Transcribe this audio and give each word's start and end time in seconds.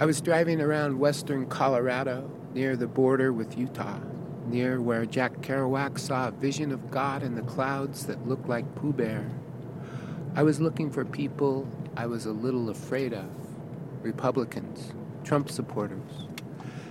I 0.00 0.06
was 0.06 0.22
driving 0.22 0.62
around 0.62 0.98
western 0.98 1.44
Colorado 1.44 2.30
near 2.54 2.74
the 2.74 2.86
border 2.86 3.34
with 3.34 3.58
Utah, 3.58 4.00
near 4.46 4.80
where 4.80 5.04
Jack 5.04 5.42
Kerouac 5.42 5.98
saw 5.98 6.28
a 6.28 6.30
vision 6.30 6.72
of 6.72 6.90
God 6.90 7.22
in 7.22 7.34
the 7.34 7.42
clouds 7.42 8.06
that 8.06 8.26
looked 8.26 8.48
like 8.48 8.74
Pooh 8.76 8.94
Bear. 8.94 9.30
I 10.34 10.42
was 10.42 10.58
looking 10.58 10.90
for 10.90 11.04
people 11.04 11.68
I 11.98 12.06
was 12.06 12.24
a 12.24 12.32
little 12.32 12.70
afraid 12.70 13.12
of 13.12 13.28
Republicans, 14.00 14.94
Trump 15.22 15.50
supporters. 15.50 16.28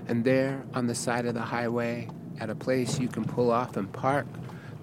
And 0.07 0.23
there, 0.23 0.61
on 0.75 0.85
the 0.85 0.93
side 0.93 1.25
of 1.25 1.33
the 1.33 1.41
highway, 1.41 2.09
at 2.39 2.51
a 2.51 2.55
place 2.55 2.99
you 2.99 3.07
can 3.07 3.25
pull 3.25 3.49
off 3.49 3.75
and 3.75 3.91
park, 3.91 4.27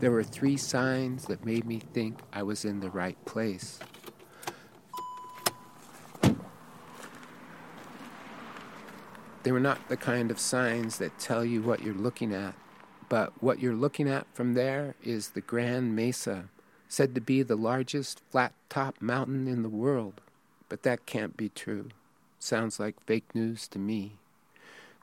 there 0.00 0.10
were 0.10 0.24
three 0.24 0.56
signs 0.56 1.26
that 1.26 1.44
made 1.44 1.64
me 1.64 1.78
think 1.78 2.18
I 2.32 2.42
was 2.42 2.64
in 2.64 2.80
the 2.80 2.90
right 2.90 3.24
place. 3.24 3.78
They 9.46 9.52
were 9.52 9.60
not 9.60 9.88
the 9.88 9.96
kind 9.96 10.32
of 10.32 10.40
signs 10.40 10.98
that 10.98 11.20
tell 11.20 11.44
you 11.44 11.62
what 11.62 11.80
you're 11.80 11.94
looking 11.94 12.34
at, 12.34 12.56
but 13.08 13.32
what 13.40 13.60
you're 13.60 13.76
looking 13.76 14.08
at 14.08 14.26
from 14.34 14.54
there 14.54 14.96
is 15.04 15.28
the 15.28 15.40
Grand 15.40 15.94
Mesa, 15.94 16.48
said 16.88 17.14
to 17.14 17.20
be 17.20 17.44
the 17.44 17.54
largest 17.54 18.20
flat 18.28 18.54
top 18.68 19.00
mountain 19.00 19.46
in 19.46 19.62
the 19.62 19.68
world. 19.68 20.20
But 20.68 20.82
that 20.82 21.06
can't 21.06 21.36
be 21.36 21.48
true. 21.48 21.90
Sounds 22.40 22.80
like 22.80 23.00
fake 23.06 23.36
news 23.36 23.68
to 23.68 23.78
me. 23.78 24.14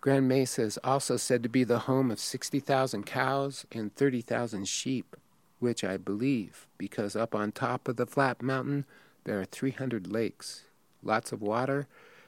Grand 0.01 0.27
Mesa 0.27 0.63
is 0.63 0.77
also 0.83 1.15
said 1.15 1.41
to 1.43 1.47
be 1.47 1.63
the 1.63 1.79
home 1.87 2.11
of 2.11 2.19
60,000 2.19 3.05
cows 3.05 3.65
and 3.71 3.95
30,000 3.95 4.67
sheep, 4.67 5.15
which 5.59 5.85
I 5.85 5.95
believe 5.95 6.67
because 6.77 7.15
up 7.15 7.33
on 7.33 7.53
top 7.53 7.87
of 7.87 7.95
the 7.95 8.05
flat 8.05 8.41
mountain 8.41 8.83
there 9.23 9.39
are 9.39 9.45
300 9.45 10.11
lakes, 10.11 10.65
lots 11.01 11.31
of 11.31 11.41
water, 11.41 11.87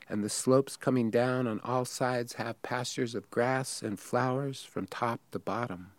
and 0.09 0.23
the 0.23 0.30
slopes 0.30 0.77
coming 0.77 1.09
down 1.09 1.48
on 1.48 1.59
all 1.64 1.86
sides 1.86 2.34
have 2.34 2.61
pastures 2.61 3.16
of 3.16 3.31
grass 3.31 3.81
and 3.81 4.00
flowers 4.00 4.64
from 4.64 4.86
top 4.86 5.20
to 5.31 5.39
bottom. 5.39 5.92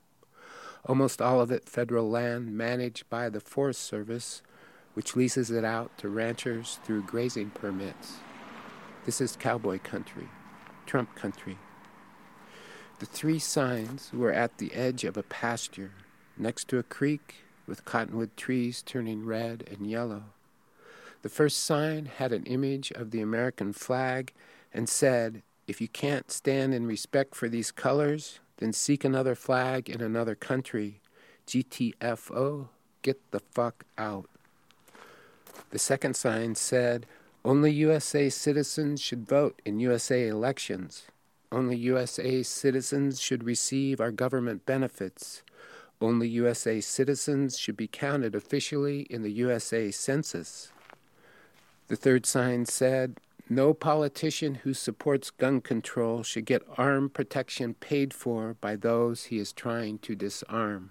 Almost 0.85 1.21
all 1.21 1.41
of 1.41 1.51
it 1.51 1.69
federal 1.69 2.09
land 2.09 2.57
managed 2.57 3.09
by 3.11 3.29
the 3.29 3.41
Forest 3.41 3.83
Service, 3.83 4.43
which 4.95 5.17
leases 5.17 5.51
it 5.51 5.65
out 5.65 5.97
to 5.99 6.09
ranchers 6.09 6.79
through 6.85 7.03
grazing 7.03 7.51
permits. 7.51 8.15
This 9.05 9.21
is 9.21 9.37
cowboy 9.37 9.81
country, 9.81 10.29
Trump 10.87 11.15
country. 11.17 11.59
The 12.99 13.07
three 13.07 13.41
signs 13.41 14.11
were 14.13 14.33
at 14.33 14.59
the 14.59 14.73
edge 14.73 15.05
of 15.05 15.17
a 15.17 15.23
pasture, 15.23 15.91
next 16.39 16.69
to 16.69 16.79
a 16.79 16.83
creek 16.83 17.45
with 17.67 17.85
cottonwood 17.85 18.37
trees 18.37 18.83
turning 18.83 19.27
red 19.27 19.69
and 19.71 19.91
yellow. 19.91 20.23
The 21.27 21.31
first 21.31 21.65
sign 21.65 22.07
had 22.07 22.31
an 22.31 22.45
image 22.45 22.93
of 22.93 23.11
the 23.11 23.21
American 23.21 23.73
flag 23.73 24.33
and 24.73 24.89
said, 24.89 25.43
If 25.67 25.81
you 25.81 25.89
can't 25.89 26.31
stand 26.31 26.73
in 26.73 26.87
respect 26.87 27.35
for 27.35 27.49
these 27.49 27.73
colors, 27.73 28.39
then 28.59 28.73
seek 28.73 29.03
another 29.03 29.35
flag 29.35 29.91
in 29.91 30.01
another 30.01 30.37
country. 30.37 31.01
GTFO, 31.49 32.69
get 33.03 33.19
the 33.33 33.41
fuck 33.41 33.85
out. 33.99 34.31
The 35.71 35.81
second 35.81 36.15
sign 36.15 36.55
said, 36.55 37.07
Only 37.45 37.73
USA 37.73 38.29
citizens 38.29 39.01
should 39.01 39.27
vote 39.27 39.61
in 39.65 39.81
USA 39.81 40.29
elections. 40.29 41.09
Only 41.51 41.77
USA 41.77 42.45
citizens 42.45 43.21
should 43.21 43.43
receive 43.43 44.01
our 44.01 44.13
government 44.13 44.65
benefits. 44.65 45.43
Only 46.01 46.29
USA 46.29 46.81
citizens 46.81 47.59
should 47.59 47.77
be 47.77 47.89
counted 47.89 48.37
officially 48.37 49.01
in 49.11 49.23
the 49.23 49.33
USA 49.33 49.91
Census. 49.91 50.71
The 51.89 51.97
third 51.97 52.27
sign 52.27 52.67
said, 52.67 53.21
No 53.49 53.73
politician 53.73 54.57
who 54.57 54.75
supports 54.75 55.31
gun 55.31 55.61
control 55.61 56.23
should 56.23 56.45
get 56.45 56.63
arm 56.77 57.09
protection 57.09 57.75
paid 57.75 58.13
for 58.13 58.57
by 58.61 58.75
those 58.75 59.25
he 59.25 59.39
is 59.39 59.53
trying 59.53 59.99
to 59.99 60.17
disarm. 60.17 60.91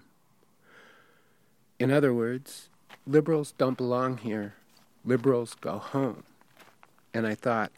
In 1.78 1.90
other 1.90 2.14
words, 2.14 2.70
liberals 3.06 3.52
don't 3.58 3.76
belong 3.76 4.18
here. 4.18 4.54
Liberals 5.04 5.54
go 5.60 5.78
home. 5.78 6.24
And 7.12 7.26
I 7.26 7.34
thought, 7.34 7.72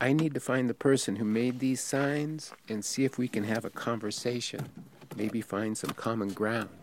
I 0.00 0.12
need 0.12 0.34
to 0.34 0.40
find 0.40 0.68
the 0.68 0.74
person 0.74 1.16
who 1.16 1.24
made 1.24 1.58
these 1.58 1.80
signs 1.80 2.52
and 2.68 2.84
see 2.84 3.04
if 3.04 3.18
we 3.18 3.28
can 3.28 3.44
have 3.44 3.64
a 3.64 3.70
conversation, 3.70 4.68
maybe 5.16 5.40
find 5.40 5.76
some 5.76 5.90
common 5.90 6.28
ground. 6.28 6.77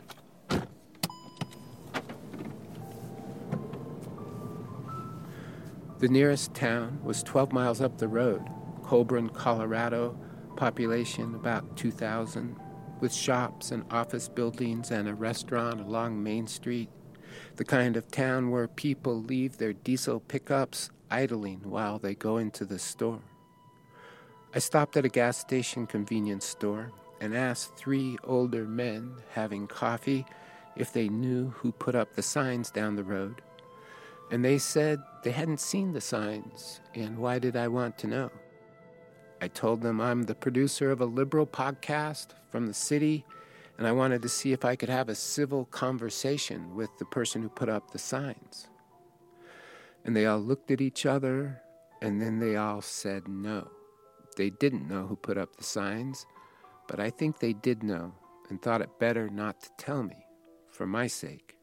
The 6.05 6.11
nearest 6.11 6.53
town 6.53 6.99
was 7.03 7.23
12 7.23 7.51
miles 7.51 7.81
up 7.81 7.97
the 7.97 8.07
road, 8.07 8.47
Collbran, 8.83 9.33
Colorado, 9.33 10.15
population 10.55 11.33
about 11.33 11.77
2,000, 11.77 12.55
with 12.99 13.11
shops 13.11 13.71
and 13.71 13.83
office 13.89 14.29
buildings 14.29 14.91
and 14.91 15.07
a 15.07 15.15
restaurant 15.15 15.81
along 15.81 16.21
Main 16.21 16.45
Street. 16.45 16.89
The 17.55 17.65
kind 17.65 17.97
of 17.97 18.11
town 18.11 18.51
where 18.51 18.67
people 18.67 19.19
leave 19.19 19.57
their 19.57 19.73
diesel 19.73 20.19
pickups 20.19 20.91
idling 21.09 21.61
while 21.63 21.97
they 21.97 22.13
go 22.13 22.37
into 22.37 22.65
the 22.65 22.77
store. 22.77 23.23
I 24.53 24.59
stopped 24.59 24.95
at 24.97 25.05
a 25.05 25.09
gas 25.09 25.39
station 25.39 25.87
convenience 25.87 26.45
store 26.45 26.91
and 27.19 27.35
asked 27.35 27.77
three 27.77 28.19
older 28.23 28.65
men 28.65 29.15
having 29.33 29.65
coffee 29.65 30.27
if 30.75 30.93
they 30.93 31.09
knew 31.09 31.49
who 31.49 31.71
put 31.71 31.95
up 31.95 32.13
the 32.13 32.21
signs 32.21 32.69
down 32.69 32.95
the 32.95 33.03
road. 33.03 33.41
And 34.31 34.43
they 34.43 34.57
said 34.57 35.01
they 35.23 35.31
hadn't 35.31 35.59
seen 35.59 35.93
the 35.93 36.01
signs, 36.01 36.81
and 36.93 37.17
why 37.17 37.39
did 37.39 37.55
I 37.55 37.67
want 37.67 37.97
to 37.99 38.07
know? 38.07 38.31
I 39.41 39.47
told 39.47 39.81
them 39.81 40.01
I'm 40.01 40.23
the 40.23 40.33
producer 40.33 40.91
of 40.91 41.01
a 41.01 41.05
liberal 41.05 41.45
podcast 41.45 42.27
from 42.49 42.65
the 42.65 42.73
city, 42.73 43.25
and 43.77 43.85
I 43.85 43.91
wanted 43.91 44.21
to 44.21 44.29
see 44.29 44.53
if 44.53 44.65
I 44.65 44.75
could 44.75 44.89
have 44.89 45.09
a 45.09 45.15
civil 45.15 45.65
conversation 45.65 46.73
with 46.75 46.89
the 46.97 47.05
person 47.05 47.41
who 47.41 47.49
put 47.49 47.69
up 47.69 47.91
the 47.91 47.99
signs. 47.99 48.67
And 50.03 50.15
they 50.15 50.25
all 50.25 50.39
looked 50.39 50.71
at 50.71 50.81
each 50.81 51.05
other, 51.05 51.61
and 52.01 52.21
then 52.21 52.39
they 52.39 52.55
all 52.55 52.81
said 52.81 53.27
no. 53.27 53.69
They 54.37 54.49
didn't 54.49 54.87
know 54.87 55.05
who 55.05 55.15
put 55.15 55.37
up 55.37 55.55
the 55.55 55.63
signs, 55.63 56.25
but 56.87 56.99
I 56.99 57.09
think 57.09 57.39
they 57.39 57.53
did 57.53 57.83
know 57.83 58.13
and 58.49 58.61
thought 58.61 58.81
it 58.81 58.99
better 58.99 59.29
not 59.29 59.61
to 59.61 59.69
tell 59.77 60.03
me, 60.03 60.25
for 60.67 60.85
my 60.85 61.07
sake. 61.07 61.54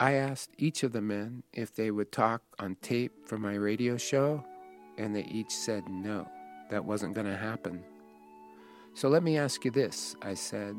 I 0.00 0.12
asked 0.12 0.50
each 0.58 0.84
of 0.84 0.92
the 0.92 1.00
men 1.00 1.42
if 1.52 1.74
they 1.74 1.90
would 1.90 2.12
talk 2.12 2.42
on 2.60 2.76
tape 2.82 3.26
for 3.26 3.36
my 3.36 3.54
radio 3.54 3.96
show, 3.96 4.44
and 4.96 5.14
they 5.14 5.24
each 5.24 5.50
said 5.50 5.88
no, 5.88 6.28
that 6.70 6.84
wasn't 6.84 7.14
going 7.14 7.26
to 7.26 7.36
happen. 7.36 7.82
So 8.94 9.08
let 9.08 9.24
me 9.24 9.36
ask 9.36 9.64
you 9.64 9.72
this, 9.72 10.14
I 10.22 10.34
said. 10.34 10.76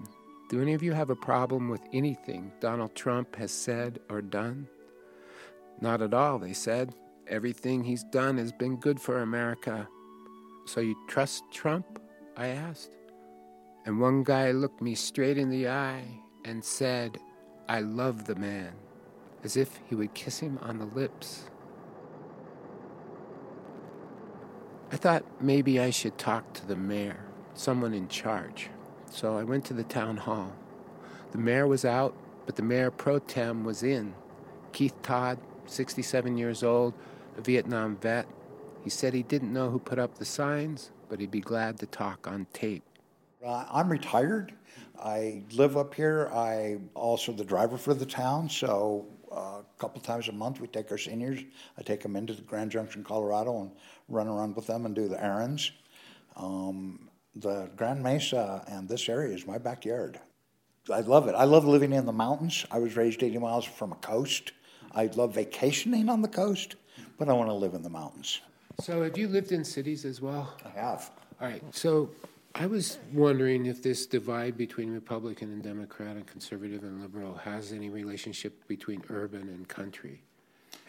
Do 0.50 0.62
any 0.62 0.74
of 0.74 0.82
you 0.82 0.94
have 0.94 1.10
a 1.10 1.18
problem 1.18 1.68
with 1.68 1.82
anything 1.92 2.54
Donald 2.62 2.96
Trump 2.96 3.36
has 3.36 3.52
said 3.52 4.00
or 4.10 4.22
done? 4.22 4.70
Not 5.82 6.02
at 6.02 6.14
all, 6.14 6.40
they 6.40 6.54
said. 6.54 6.96
Everything 7.28 7.84
he's 7.84 8.06
done 8.06 8.38
has 8.38 8.54
been 8.54 8.78
good 8.78 9.02
for 9.02 9.22
America. 9.22 9.86
So 10.66 10.80
you 10.80 10.96
trust 11.10 11.44
Trump? 11.52 12.02
I 12.38 12.48
asked. 12.48 12.92
And 13.86 14.00
one 14.00 14.24
guy 14.24 14.52
looked 14.52 14.82
me 14.82 14.96
straight 14.96 15.38
in 15.38 15.50
the 15.50 15.68
eye 15.68 16.06
and 16.46 16.64
said, 16.64 17.20
I 17.68 17.82
love 17.82 18.26
the 18.26 18.36
man 18.36 18.72
as 19.44 19.56
if 19.58 19.80
he 19.88 19.96
would 19.96 20.14
kiss 20.14 20.40
him 20.40 20.60
on 20.62 20.80
the 20.80 20.86
lips. 20.86 21.46
I 24.92 24.98
thought 24.98 25.24
maybe 25.40 25.80
I 25.80 25.92
should 25.92 26.18
talk 26.18 26.54
to 26.54 26.66
the 26.66 26.76
mayor, 26.76 27.20
someone 27.54 27.94
in 27.94 28.08
charge. 28.08 28.70
So 29.12 29.38
I 29.38 29.44
went 29.44 29.66
to 29.66 29.74
the 29.74 29.84
town 29.84 30.18
hall. 30.18 30.54
The 31.32 31.38
mayor 31.38 31.68
was 31.68 31.86
out, 31.86 32.16
but 32.46 32.56
the 32.56 32.64
mayor 32.64 32.90
pro 32.90 33.20
tem 33.20 33.64
was 33.64 33.84
in. 33.84 34.16
Keith 34.72 35.00
Todd, 35.04 35.38
67 35.68 36.38
years 36.38 36.64
old, 36.64 36.94
a 37.38 37.42
Vietnam 37.42 37.98
vet. 37.98 38.28
He 38.84 38.90
said 38.90 39.14
he 39.14 39.24
didn't 39.24 39.54
know 39.54 39.70
who 39.70 39.80
put 39.80 40.00
up 40.00 40.18
the 40.18 40.26
signs, 40.26 40.92
but 41.08 41.20
he'd 41.20 41.32
be 41.32 41.42
glad 41.42 41.78
to 41.80 41.86
talk 41.86 42.28
on 42.28 42.48
tape. 42.54 42.84
Uh, 43.46 43.66
I'm 43.72 43.90
retired. 43.90 44.54
I 45.02 45.44
live 45.54 45.78
up 45.78 45.94
here. 45.94 46.28
I'm 46.28 46.90
also 46.94 47.32
the 47.32 47.46
driver 47.46 47.78
for 47.78 47.94
the 47.94 48.06
town, 48.06 48.50
so 48.50 49.06
a 49.32 49.62
couple 49.78 50.02
times 50.02 50.28
a 50.28 50.32
month, 50.32 50.60
we 50.60 50.68
take 50.68 50.92
our 50.92 50.98
seniors. 50.98 51.40
I 51.78 51.82
take 51.84 52.02
them 52.02 52.16
into 52.16 52.34
the 52.34 52.42
Grand 52.42 52.72
Junction, 52.72 53.04
Colorado, 53.04 53.62
and 53.62 53.72
run 54.08 54.28
around 54.28 54.56
with 54.56 54.68
them 54.68 54.86
and 54.86 54.96
do 54.96 55.08
the 55.08 55.24
errands. 55.24 55.72
Um, 56.36 57.10
the 57.36 57.70
Grand 57.76 58.02
Mesa 58.02 58.64
and 58.68 58.88
this 58.88 59.08
area 59.10 59.34
is 59.36 59.46
my 59.46 59.58
backyard. 59.58 60.20
I 60.92 61.02
love 61.02 61.28
it. 61.28 61.36
I 61.36 61.44
love 61.44 61.66
living 61.66 61.94
in 61.94 62.06
the 62.06 62.12
mountains. 62.12 62.66
I 62.72 62.80
was 62.80 62.96
raised 62.96 63.22
80 63.22 63.38
miles 63.38 63.66
from 63.66 63.92
a 63.92 63.96
coast. 63.96 64.54
I 64.94 65.06
love 65.08 65.36
vacationing 65.36 66.10
on 66.10 66.22
the 66.22 66.28
coast, 66.28 66.76
but 67.18 67.30
I 67.30 67.34
want 67.34 67.50
to 67.50 67.54
live 67.54 67.76
in 67.76 67.84
the 67.84 67.90
mountains. 67.90 68.42
So, 68.82 69.04
have 69.04 69.18
you 69.18 69.28
lived 69.28 69.52
in 69.52 69.64
cities 69.64 70.06
as 70.06 70.22
well? 70.22 70.56
I 70.66 70.70
have. 70.80 71.12
All 71.40 71.48
right. 71.48 71.62
So, 71.76 72.10
I 72.60 72.66
was 72.66 72.98
wondering 73.14 73.68
if 73.68 73.82
this 73.82 74.06
divide 74.06 74.58
between 74.58 74.92
Republican 74.92 75.50
and 75.54 75.64
Democrat 75.64 76.18
and 76.18 76.28
conservative 76.28 76.84
and 76.84 77.02
liberal 77.02 77.36
has 77.36 77.72
any 77.72 77.90
relationship 77.90 78.68
between 78.68 79.02
urban 79.10 79.44
and 79.44 79.66
country. 79.66 80.24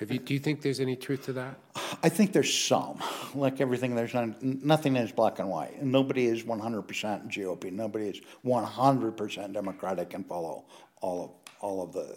You, 0.00 0.18
do 0.18 0.34
you 0.34 0.40
think 0.40 0.62
there's 0.62 0.80
any 0.80 0.96
truth 0.96 1.26
to 1.26 1.32
that? 1.34 1.60
I 2.02 2.08
think 2.08 2.32
there's 2.32 2.52
some. 2.52 2.98
Like 3.36 3.60
everything, 3.60 3.94
there's 3.94 4.14
not, 4.14 4.42
nothing 4.42 4.96
is 4.96 5.12
black 5.12 5.38
and 5.38 5.48
white. 5.48 5.80
Nobody 5.80 6.26
is 6.26 6.42
100% 6.42 7.28
GOP. 7.28 7.70
Nobody 7.70 8.08
is 8.08 8.20
100% 8.44 9.52
Democratic 9.52 10.12
and 10.14 10.26
follow 10.26 10.64
all 11.00 11.24
of 11.24 11.30
all 11.60 11.82
of 11.84 11.92
the 11.92 12.16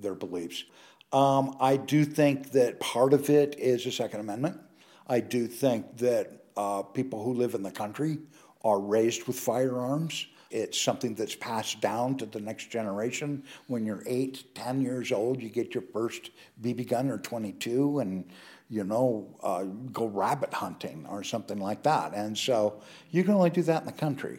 their 0.00 0.14
beliefs. 0.14 0.64
Um, 1.12 1.54
I 1.60 1.76
do 1.76 2.04
think 2.06 2.52
that 2.52 2.80
part 2.80 3.12
of 3.12 3.28
it 3.28 3.58
is 3.58 3.84
the 3.84 3.92
Second 3.92 4.20
Amendment. 4.20 4.58
I 5.06 5.20
do 5.20 5.46
think 5.48 5.98
that 5.98 6.44
uh, 6.56 6.82
people 6.82 7.22
who 7.22 7.34
live 7.34 7.54
in 7.54 7.62
the 7.62 7.70
country 7.70 8.18
are 8.64 8.80
raised 8.80 9.26
with 9.26 9.38
firearms. 9.38 10.26
It's 10.50 10.80
something 10.80 11.14
that's 11.14 11.36
passed 11.36 11.80
down 11.80 12.16
to 12.16 12.26
the 12.26 12.40
next 12.40 12.70
generation. 12.70 13.44
When 13.68 13.86
you're 13.86 14.02
eight, 14.06 14.54
ten 14.54 14.80
years 14.80 15.12
old, 15.12 15.40
you 15.40 15.48
get 15.48 15.74
your 15.74 15.84
first 15.92 16.30
BB 16.60 16.88
gun 16.88 17.08
or 17.08 17.18
22, 17.18 18.00
and 18.00 18.24
you 18.68 18.84
know, 18.84 19.26
uh, 19.42 19.64
go 19.92 20.06
rabbit 20.06 20.54
hunting 20.54 21.04
or 21.08 21.22
something 21.24 21.58
like 21.58 21.82
that. 21.82 22.14
And 22.14 22.36
so 22.38 22.80
you 23.10 23.24
can 23.24 23.34
only 23.34 23.50
do 23.50 23.62
that 23.62 23.82
in 23.82 23.86
the 23.86 23.92
country. 23.92 24.38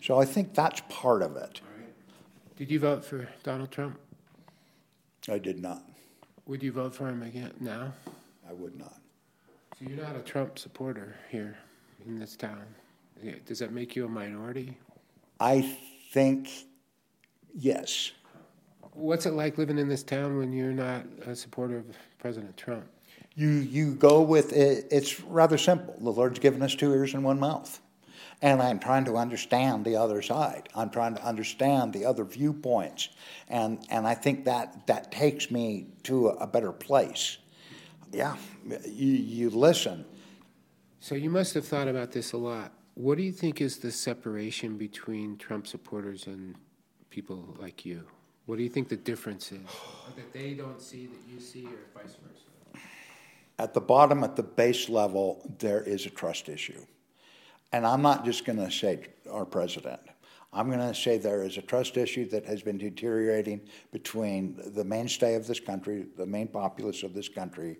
So 0.00 0.20
I 0.20 0.24
think 0.24 0.54
that's 0.54 0.82
part 0.88 1.22
of 1.22 1.36
it. 1.36 1.60
Did 2.56 2.70
you 2.70 2.78
vote 2.78 3.04
for 3.04 3.28
Donald 3.42 3.70
Trump? 3.70 3.98
I 5.28 5.38
did 5.38 5.60
not. 5.60 5.82
Would 6.46 6.62
you 6.62 6.72
vote 6.72 6.94
for 6.94 7.08
him 7.08 7.22
again 7.22 7.52
now? 7.60 7.92
I 8.48 8.52
would 8.52 8.76
not. 8.76 9.00
So 9.78 9.86
you're 9.88 10.04
not 10.04 10.16
a 10.16 10.20
Trump 10.20 10.58
supporter 10.58 11.16
here 11.30 11.56
in 12.06 12.18
this 12.18 12.36
town. 12.36 12.64
Does 13.46 13.58
that 13.60 13.72
make 13.72 13.94
you 13.96 14.04
a 14.04 14.08
minority? 14.08 14.76
I 15.38 15.76
think 16.12 16.48
yes. 17.54 18.12
What's 18.92 19.26
it 19.26 19.32
like 19.32 19.58
living 19.58 19.78
in 19.78 19.88
this 19.88 20.02
town 20.02 20.38
when 20.38 20.52
you're 20.52 20.72
not 20.72 21.04
a 21.26 21.34
supporter 21.34 21.78
of 21.78 21.86
President 22.18 22.56
Trump? 22.56 22.84
You 23.34 23.48
you 23.48 23.94
go 23.94 24.20
with 24.20 24.52
it. 24.52 24.88
It's 24.90 25.20
rather 25.20 25.56
simple. 25.56 25.96
The 25.98 26.10
Lord's 26.10 26.38
given 26.38 26.62
us 26.62 26.74
two 26.74 26.92
ears 26.92 27.14
and 27.14 27.24
one 27.24 27.40
mouth, 27.40 27.80
and 28.42 28.60
I'm 28.60 28.78
trying 28.78 29.06
to 29.06 29.16
understand 29.16 29.86
the 29.86 29.96
other 29.96 30.20
side. 30.20 30.68
I'm 30.74 30.90
trying 30.90 31.14
to 31.14 31.24
understand 31.24 31.94
the 31.94 32.04
other 32.04 32.24
viewpoints, 32.24 33.08
and 33.48 33.82
and 33.88 34.06
I 34.06 34.14
think 34.14 34.44
that 34.44 34.86
that 34.86 35.10
takes 35.10 35.50
me 35.50 35.86
to 36.02 36.28
a 36.28 36.46
better 36.46 36.72
place. 36.72 37.38
Yeah, 38.12 38.36
you 38.84 39.12
you 39.12 39.48
listen. 39.48 40.04
So 41.00 41.14
you 41.14 41.30
must 41.30 41.54
have 41.54 41.66
thought 41.66 41.88
about 41.88 42.12
this 42.12 42.32
a 42.32 42.36
lot. 42.36 42.72
What 42.94 43.16
do 43.16 43.24
you 43.24 43.32
think 43.32 43.60
is 43.60 43.78
the 43.78 43.90
separation 43.90 44.76
between 44.76 45.38
Trump 45.38 45.66
supporters 45.66 46.26
and 46.26 46.54
people 47.08 47.56
like 47.58 47.86
you? 47.86 48.04
What 48.44 48.56
do 48.56 48.62
you 48.62 48.68
think 48.68 48.88
the 48.88 48.96
difference 48.96 49.50
is? 49.50 49.60
That 50.14 50.32
they 50.32 50.52
don't 50.52 50.80
see 50.80 51.06
that 51.06 51.18
you 51.32 51.40
see, 51.40 51.64
or 51.64 52.00
vice 52.02 52.16
versa? 52.22 52.84
At 53.58 53.72
the 53.72 53.80
bottom, 53.80 54.22
at 54.24 54.36
the 54.36 54.42
base 54.42 54.90
level, 54.90 55.40
there 55.58 55.82
is 55.82 56.04
a 56.04 56.10
trust 56.10 56.48
issue. 56.48 56.84
And 57.72 57.86
I'm 57.86 58.02
not 58.02 58.26
just 58.26 58.44
going 58.44 58.58
to 58.58 58.70
say 58.70 59.06
our 59.30 59.46
president. 59.46 60.00
I'm 60.52 60.66
going 60.66 60.80
to 60.80 60.94
say 60.94 61.16
there 61.16 61.44
is 61.44 61.56
a 61.56 61.62
trust 61.62 61.96
issue 61.96 62.28
that 62.28 62.44
has 62.44 62.60
been 62.60 62.76
deteriorating 62.76 63.62
between 63.90 64.60
the 64.74 64.84
mainstay 64.84 65.34
of 65.34 65.46
this 65.46 65.60
country, 65.60 66.04
the 66.18 66.26
main 66.26 66.48
populace 66.48 67.02
of 67.04 67.14
this 67.14 67.30
country, 67.30 67.78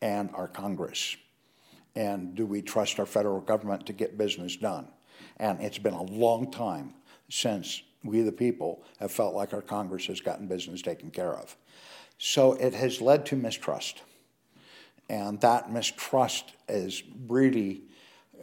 and 0.00 0.30
our 0.34 0.48
Congress. 0.48 1.18
And 1.96 2.34
do 2.34 2.46
we 2.46 2.62
trust 2.62 2.98
our 2.98 3.06
federal 3.06 3.40
government 3.40 3.86
to 3.86 3.92
get 3.92 4.18
business 4.18 4.56
done? 4.56 4.88
And 5.36 5.60
it's 5.60 5.78
been 5.78 5.94
a 5.94 6.02
long 6.02 6.50
time 6.50 6.94
since 7.28 7.82
we, 8.02 8.20
the 8.22 8.32
people, 8.32 8.82
have 8.98 9.12
felt 9.12 9.34
like 9.34 9.54
our 9.54 9.62
Congress 9.62 10.06
has 10.06 10.20
gotten 10.20 10.46
business 10.46 10.82
taken 10.82 11.10
care 11.10 11.32
of. 11.32 11.56
So 12.18 12.52
it 12.54 12.74
has 12.74 13.00
led 13.00 13.26
to 13.26 13.36
mistrust. 13.36 14.02
And 15.08 15.40
that 15.40 15.70
mistrust 15.72 16.52
is 16.68 17.02
really 17.28 17.82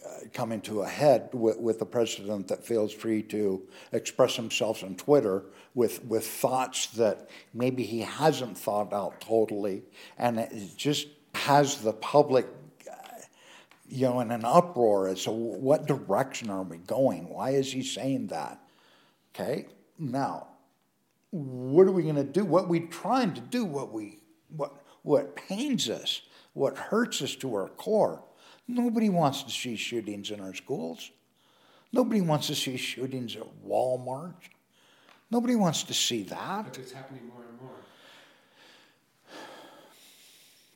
uh, 0.05 0.27
coming 0.33 0.61
to 0.61 0.81
a 0.81 0.87
head 0.87 1.29
with, 1.31 1.57
with 1.57 1.79
the 1.79 1.85
president 1.85 2.47
that 2.47 2.65
feels 2.65 2.93
free 2.93 3.21
to 3.21 3.61
express 3.91 4.35
himself 4.35 4.83
on 4.83 4.95
Twitter 4.95 5.43
with, 5.75 6.03
with 6.05 6.25
thoughts 6.25 6.87
that 6.87 7.29
maybe 7.53 7.83
he 7.83 7.99
hasn't 7.99 8.57
thought 8.57 8.93
out 8.93 9.21
totally. 9.21 9.83
And 10.17 10.39
it 10.39 10.75
just 10.75 11.07
has 11.35 11.81
the 11.81 11.93
public 11.93 12.47
you 13.91 14.07
know, 14.07 14.21
in 14.21 14.31
an 14.31 14.45
uproar 14.45 15.09
as 15.09 15.25
to 15.25 15.31
what 15.31 15.85
direction 15.85 16.49
are 16.49 16.63
we 16.63 16.77
going? 16.77 17.27
Why 17.27 17.51
is 17.51 17.71
he 17.71 17.83
saying 17.83 18.27
that? 18.27 18.57
Okay, 19.35 19.65
now, 19.99 20.47
what 21.31 21.87
are 21.87 21.91
we 21.91 22.03
going 22.03 22.15
to 22.15 22.23
do? 22.23 22.45
What 22.45 22.69
we 22.69 22.79
trying 22.81 23.33
to 23.33 23.41
do? 23.41 23.65
What 23.65 23.91
we 23.91 24.19
what 24.55 24.81
what 25.03 25.35
pains 25.35 25.89
us? 25.89 26.21
What 26.53 26.77
hurts 26.77 27.21
us 27.21 27.35
to 27.37 27.53
our 27.55 27.67
core? 27.69 28.23
Nobody 28.67 29.09
wants 29.09 29.43
to 29.43 29.51
see 29.51 29.75
shootings 29.75 30.31
in 30.31 30.39
our 30.39 30.53
schools. 30.53 31.11
Nobody 31.91 32.21
wants 32.21 32.47
to 32.47 32.55
see 32.55 32.77
shootings 32.77 33.35
at 33.35 33.47
Walmart. 33.67 34.35
Nobody 35.29 35.55
wants 35.55 35.83
to 35.83 35.93
see 35.93 36.23
that. 36.23 36.65
But 36.65 36.77
it's 36.77 36.93
happening 36.93 37.27
more 37.27 37.43
and 37.49 37.61
more. 37.61 37.71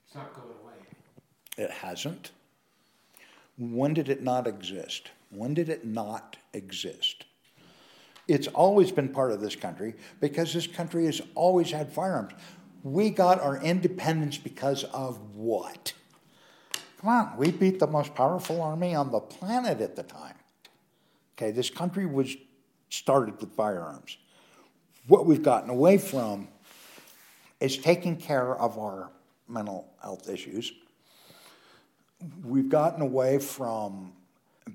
It's 0.06 0.16
not 0.16 0.34
going 0.34 0.48
away. 0.64 0.74
It 1.58 1.72
hasn't. 1.72 2.32
When 3.58 3.94
did 3.94 4.10
it 4.10 4.22
not 4.22 4.48
exist? 4.48 5.10
When 5.30 5.54
did 5.54 5.70
it 5.70 5.86
not 5.86 6.38
exist? 6.54 7.26
It's 8.28 8.48
always 8.48 8.92
been 8.92 9.10
part 9.10 9.32
of 9.32 9.40
this 9.40 9.56
country 9.56 9.96
because 10.20 10.54
this 10.54 10.68
country 10.68 11.06
has 11.06 11.22
always 11.36 11.72
had 11.72 11.92
firearms. 11.92 12.34
We 12.84 13.10
got 13.10 13.40
our 13.40 13.62
independence 13.62 14.38
because 14.38 14.84
of 14.86 15.36
what? 15.36 15.94
Come 17.00 17.10
on, 17.10 17.38
we 17.38 17.52
beat 17.52 17.80
the 17.80 17.88
most 17.88 18.16
powerful 18.16 18.62
army 18.62 18.96
on 18.96 19.12
the 19.12 19.20
planet 19.20 19.80
at 19.82 19.96
the 19.96 20.04
time. 20.04 20.36
Okay, 21.38 21.52
this 21.52 21.70
country 21.70 22.06
was 22.06 22.36
started 22.90 23.40
with 23.40 23.52
firearms. 23.52 24.18
What 25.08 25.26
we've 25.26 25.44
gotten 25.44 25.70
away 25.70 25.98
from 25.98 26.48
is 27.60 27.78
taking 27.78 28.18
care 28.18 28.56
of 28.56 28.78
our 28.80 29.12
mental 29.48 29.94
health 30.02 30.30
issues 30.30 30.72
we've 32.44 32.70
gotten 32.70 33.02
away 33.02 33.40
from 33.40 34.14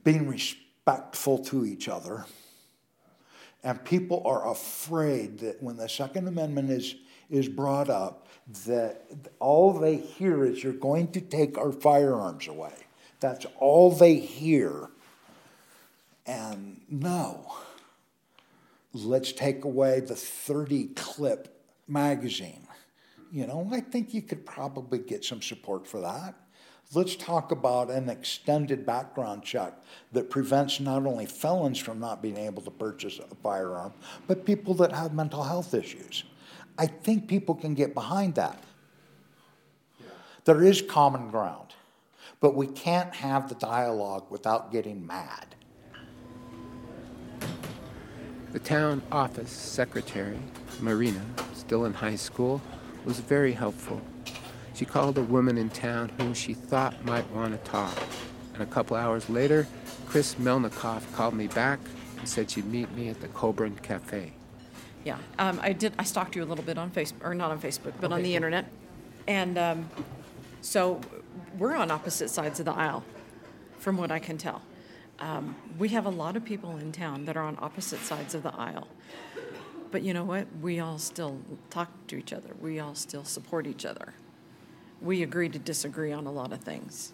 being 0.04 0.28
respectful 0.28 1.38
to 1.38 1.64
each 1.64 1.88
other. 1.88 2.24
And 3.62 3.82
people 3.84 4.22
are 4.24 4.50
afraid 4.50 5.40
that 5.40 5.62
when 5.62 5.76
the 5.76 5.88
Second 5.88 6.28
Amendment 6.28 6.70
is, 6.70 6.94
is 7.28 7.48
brought 7.48 7.90
up, 7.90 8.26
that 8.66 9.04
all 9.38 9.72
they 9.72 9.96
hear 9.96 10.44
is 10.44 10.64
you're 10.64 10.72
going 10.72 11.12
to 11.12 11.20
take 11.20 11.58
our 11.58 11.72
firearms 11.72 12.48
away. 12.48 12.72
That's 13.20 13.46
all 13.58 13.92
they 13.92 14.16
hear. 14.16 14.88
And 16.26 16.80
no, 16.88 17.52
let's 18.94 19.32
take 19.32 19.64
away 19.64 20.00
the 20.00 20.16
30 20.16 20.88
clip 20.94 21.62
magazine. 21.86 22.66
You 23.30 23.46
know, 23.46 23.68
I 23.70 23.80
think 23.80 24.14
you 24.14 24.22
could 24.22 24.44
probably 24.44 24.98
get 24.98 25.24
some 25.24 25.42
support 25.42 25.86
for 25.86 26.00
that. 26.00 26.34
Let's 26.92 27.14
talk 27.14 27.52
about 27.52 27.88
an 27.88 28.08
extended 28.08 28.84
background 28.84 29.44
check 29.44 29.74
that 30.10 30.28
prevents 30.28 30.80
not 30.80 31.06
only 31.06 31.24
felons 31.24 31.78
from 31.78 32.00
not 32.00 32.20
being 32.20 32.36
able 32.36 32.62
to 32.62 32.70
purchase 32.72 33.20
a 33.20 33.32
firearm, 33.36 33.92
but 34.26 34.44
people 34.44 34.74
that 34.74 34.90
have 34.90 35.14
mental 35.14 35.44
health 35.44 35.72
issues. 35.72 36.24
I 36.76 36.86
think 36.86 37.28
people 37.28 37.54
can 37.54 37.74
get 37.74 37.94
behind 37.94 38.34
that. 38.34 38.64
There 40.44 40.64
is 40.64 40.82
common 40.82 41.30
ground, 41.30 41.74
but 42.40 42.56
we 42.56 42.66
can't 42.66 43.14
have 43.14 43.48
the 43.48 43.54
dialogue 43.54 44.26
without 44.28 44.72
getting 44.72 45.06
mad. 45.06 45.54
The 48.50 48.58
town 48.58 49.00
office 49.12 49.52
secretary, 49.52 50.40
Marina, 50.80 51.24
still 51.54 51.84
in 51.84 51.94
high 51.94 52.16
school, 52.16 52.60
was 53.04 53.20
very 53.20 53.52
helpful. 53.52 54.00
She 54.80 54.86
called 54.86 55.18
a 55.18 55.22
woman 55.22 55.58
in 55.58 55.68
town 55.68 56.10
whom 56.16 56.32
she 56.32 56.54
thought 56.54 57.04
might 57.04 57.30
want 57.32 57.52
to 57.52 57.70
talk. 57.70 57.94
And 58.54 58.62
a 58.62 58.66
couple 58.66 58.96
hours 58.96 59.28
later, 59.28 59.68
Chris 60.06 60.36
Melnikoff 60.36 61.02
called 61.12 61.34
me 61.34 61.48
back 61.48 61.80
and 62.18 62.26
said 62.26 62.50
she'd 62.50 62.64
meet 62.64 62.90
me 62.92 63.10
at 63.10 63.20
the 63.20 63.28
Collbran 63.28 63.82
Cafe. 63.82 64.32
Yeah, 65.04 65.18
um, 65.38 65.60
I 65.62 65.74
did. 65.74 65.92
I 65.98 66.04
stalked 66.04 66.34
you 66.34 66.42
a 66.42 66.46
little 66.46 66.64
bit 66.64 66.78
on 66.78 66.90
Facebook, 66.90 67.22
or 67.22 67.34
not 67.34 67.50
on 67.50 67.60
Facebook, 67.60 67.92
but 68.00 68.06
okay. 68.06 68.14
on 68.14 68.22
the 68.22 68.34
internet, 68.34 68.70
and 69.28 69.58
um, 69.58 69.90
so 70.62 71.02
we're 71.58 71.76
on 71.76 71.90
opposite 71.90 72.30
sides 72.30 72.58
of 72.58 72.64
the 72.64 72.72
aisle, 72.72 73.04
from 73.76 73.98
what 73.98 74.10
I 74.10 74.18
can 74.18 74.38
tell. 74.38 74.62
Um, 75.18 75.56
we 75.78 75.90
have 75.90 76.06
a 76.06 76.10
lot 76.10 76.38
of 76.38 76.44
people 76.46 76.78
in 76.78 76.90
town 76.90 77.26
that 77.26 77.36
are 77.36 77.44
on 77.44 77.58
opposite 77.60 78.00
sides 78.00 78.34
of 78.34 78.44
the 78.44 78.54
aisle. 78.54 78.88
But 79.90 80.00
you 80.04 80.14
know 80.14 80.24
what? 80.24 80.46
We 80.62 80.80
all 80.80 80.98
still 80.98 81.38
talk 81.68 81.90
to 82.06 82.16
each 82.16 82.32
other. 82.32 82.54
We 82.58 82.80
all 82.80 82.94
still 82.94 83.24
support 83.24 83.66
each 83.66 83.84
other 83.84 84.14
we 85.00 85.22
agree 85.22 85.48
to 85.48 85.58
disagree 85.58 86.12
on 86.12 86.26
a 86.26 86.32
lot 86.32 86.52
of 86.52 86.60
things. 86.60 87.12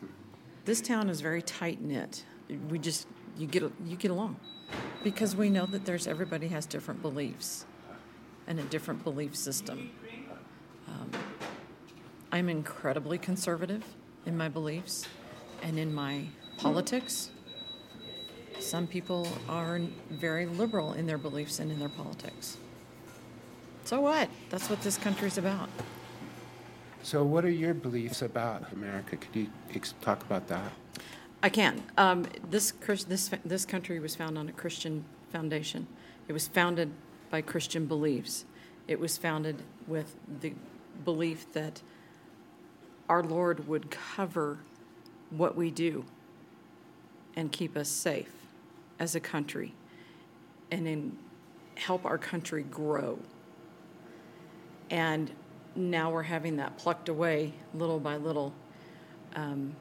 This 0.65 0.81
town 0.81 1.09
is 1.09 1.21
very 1.21 1.43
tight 1.43 1.81
knit. 1.81 2.25
We 2.69 2.79
just 2.79 3.07
you 3.39 3.47
get 3.47 3.63
you 3.85 3.97
get 3.97 4.11
along 4.11 4.37
because 5.05 5.37
we 5.37 5.51
know 5.51 5.67
that 5.67 5.85
there's 5.85 6.07
everybody 6.07 6.49
has 6.49 6.67
different 6.67 7.03
beliefs 7.03 7.67
and 8.47 8.59
a 8.59 8.65
different 8.65 9.05
belief 9.05 9.37
system. 9.37 9.91
Um, 10.89 11.11
I'm 12.33 12.49
incredibly 12.49 13.19
conservative 13.19 13.85
in 14.25 14.37
my 14.37 14.49
beliefs 14.49 15.07
and 15.63 15.79
in 15.79 15.95
my 15.95 16.25
politics. 16.59 17.31
Some 18.59 18.87
people 18.87 19.29
are 19.49 19.81
very 20.11 20.47
liberal 20.47 20.95
in 20.95 21.07
their 21.07 21.19
beliefs 21.19 21.61
and 21.61 21.71
in 21.71 21.79
their 21.79 21.89
politics. 21.89 22.57
So 23.85 24.01
what? 24.01 24.29
That's 24.51 24.69
what 24.69 24.83
this 24.83 24.97
country's 24.99 25.39
about. 25.39 25.69
So, 27.07 27.23
what 27.23 27.45
are 27.45 27.51
your 27.51 27.73
beliefs 27.73 28.21
about 28.21 28.73
America? 28.73 29.17
Could 29.17 29.37
you 29.37 29.47
ex- 29.73 29.95
talk 30.01 30.25
about 30.25 30.49
that? 30.49 30.73
I 31.41 31.49
can. 31.49 31.81
Um, 31.97 32.27
this 32.51 32.73
this 33.07 33.31
this 33.45 33.65
country 33.65 34.01
was 34.01 34.17
founded 34.17 34.39
on 34.39 34.49
a 34.49 34.53
Christian 34.53 35.05
foundation. 35.31 35.87
It 36.27 36.33
was 36.33 36.49
founded 36.49 36.91
by 37.31 37.43
Christian 37.43 37.87
beliefs. 37.87 38.45
It 38.89 38.99
was 38.99 39.17
founded 39.19 39.63
with 39.87 40.17
the 40.41 40.55
belief 41.05 41.53
that 41.53 41.81
our 43.09 43.23
Lord 43.23 43.69
would 43.69 43.89
cover 43.89 44.59
what 45.31 45.55
we 45.55 45.71
do 45.71 46.07
and 47.37 47.53
keep 47.53 47.77
us 47.77 47.89
safe 47.89 48.35
as 48.99 49.15
a 49.15 49.21
country 49.21 49.75
and 50.73 50.89
in 50.89 51.17
help 51.77 52.05
our 52.05 52.19
country 52.19 52.65
grow. 52.65 53.21
And 54.91 55.31
now 55.77 56.11
we're 56.11 56.23
having 56.23 56.57
that 56.57 56.77
plucked 56.79 57.09
away 57.09 57.53
little 57.75 58.01
by 58.01 58.17
little. 58.17 58.53
Um, 59.35 59.77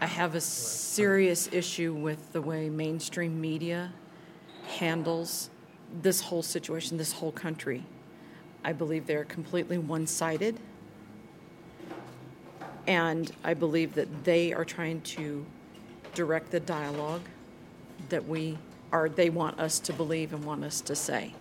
I 0.00 0.06
have 0.06 0.34
a 0.34 0.40
serious 0.40 1.48
issue 1.52 1.92
with 1.92 2.32
the 2.32 2.40
way 2.40 2.68
mainstream 2.68 3.40
media 3.40 3.92
handles 4.66 5.50
this 6.02 6.20
whole 6.20 6.42
situation, 6.42 6.96
this 6.96 7.12
whole 7.12 7.32
country. 7.32 7.84
I 8.64 8.72
believe 8.72 9.06
they're 9.06 9.24
completely 9.24 9.78
one 9.78 10.06
sided. 10.06 10.58
And 12.86 13.30
I 13.44 13.54
believe 13.54 13.94
that 13.94 14.24
they 14.24 14.52
are 14.52 14.64
trying 14.64 15.00
to 15.02 15.44
direct 16.14 16.50
the 16.50 16.60
dialogue 16.60 17.22
that 18.08 18.26
we 18.26 18.58
are, 18.92 19.08
they 19.08 19.30
want 19.30 19.58
us 19.58 19.78
to 19.80 19.92
believe 19.92 20.32
and 20.32 20.44
want 20.44 20.64
us 20.64 20.80
to 20.82 20.94
say. 20.94 21.34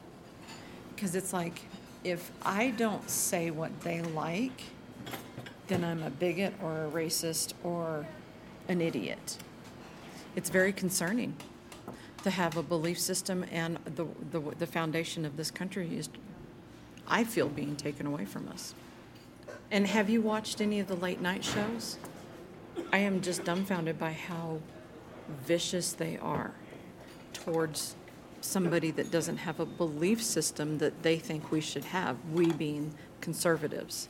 Because 0.96 1.16
it's 1.16 1.32
like, 1.32 1.62
if 2.08 2.32
I 2.42 2.70
don't 2.72 3.10
say 3.10 3.52
what 3.52 3.82
they 3.82 4.02
like, 4.02 4.62
then 5.68 5.84
I'm 5.84 6.02
a 6.04 6.10
bigot 6.10 6.54
or 6.64 6.86
a 6.86 6.90
racist 6.90 7.54
or 7.64 8.08
an 8.70 8.80
idiot. 8.82 9.38
It's 10.36 10.50
very 10.50 10.72
concerning 10.72 11.36
to 12.24 12.30
have 12.30 12.56
a 12.56 12.64
belief 12.64 12.98
system 13.00 13.46
and 13.52 13.78
the, 13.96 14.06
the, 14.32 14.40
the 14.58 14.68
foundation 14.68 15.26
of 15.26 15.36
this 15.36 15.52
country 15.52 15.98
is, 15.98 16.10
I 17.08 17.26
feel, 17.26 17.50
being 17.50 17.76
taken 17.76 18.06
away 18.06 18.24
from 18.24 18.48
us. 18.48 18.74
And 19.70 19.86
have 19.88 20.10
you 20.10 20.22
watched 20.22 20.62
any 20.62 20.80
of 20.80 20.88
the 20.88 20.96
late 20.96 21.20
night 21.20 21.44
shows? 21.44 21.98
I 22.94 23.00
am 23.00 23.22
just 23.22 23.44
dumbfounded 23.44 24.00
by 24.00 24.14
how 24.14 24.60
vicious 25.46 25.92
they 25.92 26.18
are 26.20 26.52
towards 27.34 27.96
somebody 28.48 28.92
that 28.92 29.12
doesn't 29.12 29.38
have 29.38 29.60
a 29.60 29.66
belief 29.66 30.24
system 30.24 30.78
that 30.78 31.04
they 31.04 31.18
think 31.18 31.52
we 31.52 31.62
should 31.62 31.86
have, 31.86 32.18
we 32.32 32.52
being 32.54 32.94
conservatives. 33.22 34.08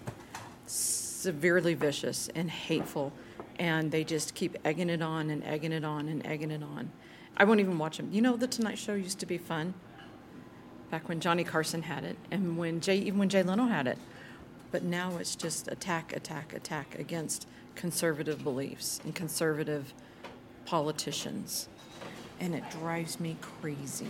Severely 0.65 1.73
vicious 1.73 2.29
and 2.35 2.49
hateful, 2.49 3.11
and 3.59 3.91
they 3.91 4.03
just 4.03 4.35
keep 4.35 4.55
egging 4.63 4.89
it 4.89 5.01
on 5.01 5.29
and 5.29 5.43
egging 5.43 5.71
it 5.71 5.83
on 5.83 6.07
and 6.07 6.25
egging 6.25 6.51
it 6.51 6.63
on. 6.63 6.91
I 7.35 7.43
won't 7.43 7.59
even 7.59 7.77
watch 7.77 7.97
them. 7.97 8.09
You 8.11 8.21
know, 8.21 8.37
The 8.37 8.47
Tonight 8.47 8.77
Show 8.77 8.93
used 8.93 9.19
to 9.19 9.25
be 9.25 9.37
fun 9.37 9.73
back 10.91 11.09
when 11.09 11.19
Johnny 11.19 11.43
Carson 11.43 11.81
had 11.81 12.03
it 12.03 12.17
and 12.31 12.57
when 12.57 12.79
Jay, 12.79 12.97
even 12.97 13.19
when 13.19 13.29
Jay 13.29 13.43
Leno 13.43 13.65
had 13.65 13.87
it. 13.87 13.97
But 14.71 14.83
now 14.83 15.17
it's 15.17 15.35
just 15.35 15.67
attack, 15.67 16.15
attack, 16.15 16.53
attack 16.53 16.97
against 16.99 17.47
conservative 17.75 18.43
beliefs 18.43 18.99
and 19.03 19.13
conservative 19.15 19.93
politicians 20.65 21.69
and 22.39 22.55
it 22.55 22.63
drives 22.69 23.19
me 23.19 23.37
crazy. 23.41 24.07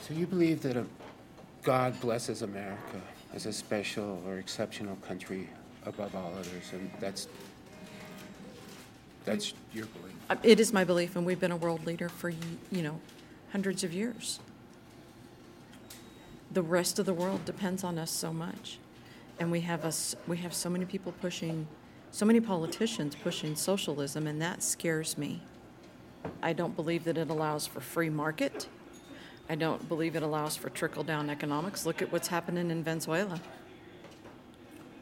So 0.00 0.14
you 0.14 0.26
believe 0.26 0.62
that 0.62 0.76
a, 0.76 0.84
God 1.62 1.98
blesses 2.00 2.42
America 2.42 3.00
as 3.34 3.46
a 3.46 3.52
special 3.52 4.22
or 4.26 4.38
exceptional 4.38 4.96
country 4.96 5.48
above 5.86 6.14
all 6.14 6.32
others, 6.38 6.72
and 6.72 6.90
that's 7.00 7.28
that's 9.24 9.54
your 9.72 9.86
belief. 9.86 10.14
Uh, 10.28 10.36
it 10.42 10.60
is 10.60 10.72
my 10.72 10.84
belief, 10.84 11.16
and 11.16 11.24
we've 11.24 11.40
been 11.40 11.52
a 11.52 11.56
world 11.56 11.86
leader 11.86 12.08
for 12.08 12.30
you 12.30 12.82
know 12.82 13.00
hundreds 13.52 13.84
of 13.84 13.92
years. 13.92 14.40
The 16.52 16.62
rest 16.62 16.98
of 16.98 17.06
the 17.06 17.14
world 17.14 17.44
depends 17.44 17.82
on 17.82 17.98
us 17.98 18.10
so 18.10 18.32
much, 18.32 18.78
and 19.38 19.50
we 19.50 19.60
have 19.62 19.84
us 19.84 20.14
we 20.26 20.36
have 20.38 20.54
so 20.54 20.70
many 20.70 20.84
people 20.84 21.12
pushing, 21.20 21.66
so 22.10 22.24
many 22.26 22.40
politicians 22.40 23.16
pushing 23.16 23.56
socialism, 23.56 24.26
and 24.26 24.40
that 24.40 24.62
scares 24.62 25.18
me. 25.18 25.40
I 26.42 26.52
don't 26.52 26.76
believe 26.76 27.04
that 27.04 27.16
it 27.16 27.30
allows 27.30 27.66
for 27.66 27.80
free 27.80 28.10
market. 28.10 28.68
I 29.48 29.54
don't 29.54 29.88
believe 29.88 30.16
it 30.16 30.22
allows 30.22 30.56
for 30.56 30.70
trickle 30.70 31.02
down 31.02 31.28
economics. 31.28 31.84
Look 31.84 32.00
at 32.02 32.10
what's 32.12 32.28
happening 32.28 32.70
in 32.70 32.82
Venezuela. 32.82 33.40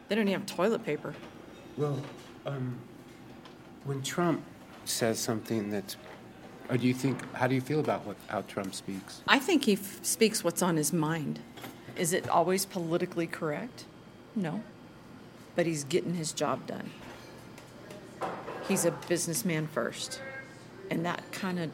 They 0.08 0.14
don't 0.16 0.28
even 0.28 0.40
have 0.40 0.46
toilet 0.46 0.84
paper. 0.84 1.14
Well, 1.76 2.00
um, 2.44 2.76
when 3.84 4.02
Trump 4.02 4.42
says 4.84 5.18
something 5.18 5.70
that's, 5.70 5.96
or 6.68 6.76
do 6.76 6.86
you 6.86 6.94
think, 6.94 7.18
how 7.34 7.46
do 7.46 7.54
you 7.54 7.60
feel 7.60 7.80
about 7.80 8.04
what, 8.04 8.16
how 8.26 8.42
Trump 8.42 8.74
speaks? 8.74 9.22
I 9.28 9.38
think 9.38 9.64
he 9.64 9.74
f- 9.74 10.00
speaks 10.02 10.42
what's 10.42 10.62
on 10.62 10.76
his 10.76 10.92
mind. 10.92 11.38
Is 11.96 12.12
it 12.12 12.28
always 12.28 12.64
politically 12.64 13.26
correct? 13.26 13.84
No. 14.34 14.62
But 15.54 15.66
he's 15.66 15.84
getting 15.84 16.14
his 16.14 16.32
job 16.32 16.66
done. 16.66 16.90
He's 18.66 18.84
a 18.84 18.90
businessman 18.90 19.66
first. 19.66 20.20
And 20.90 21.04
that 21.06 21.30
kind 21.32 21.58
of 21.58 21.70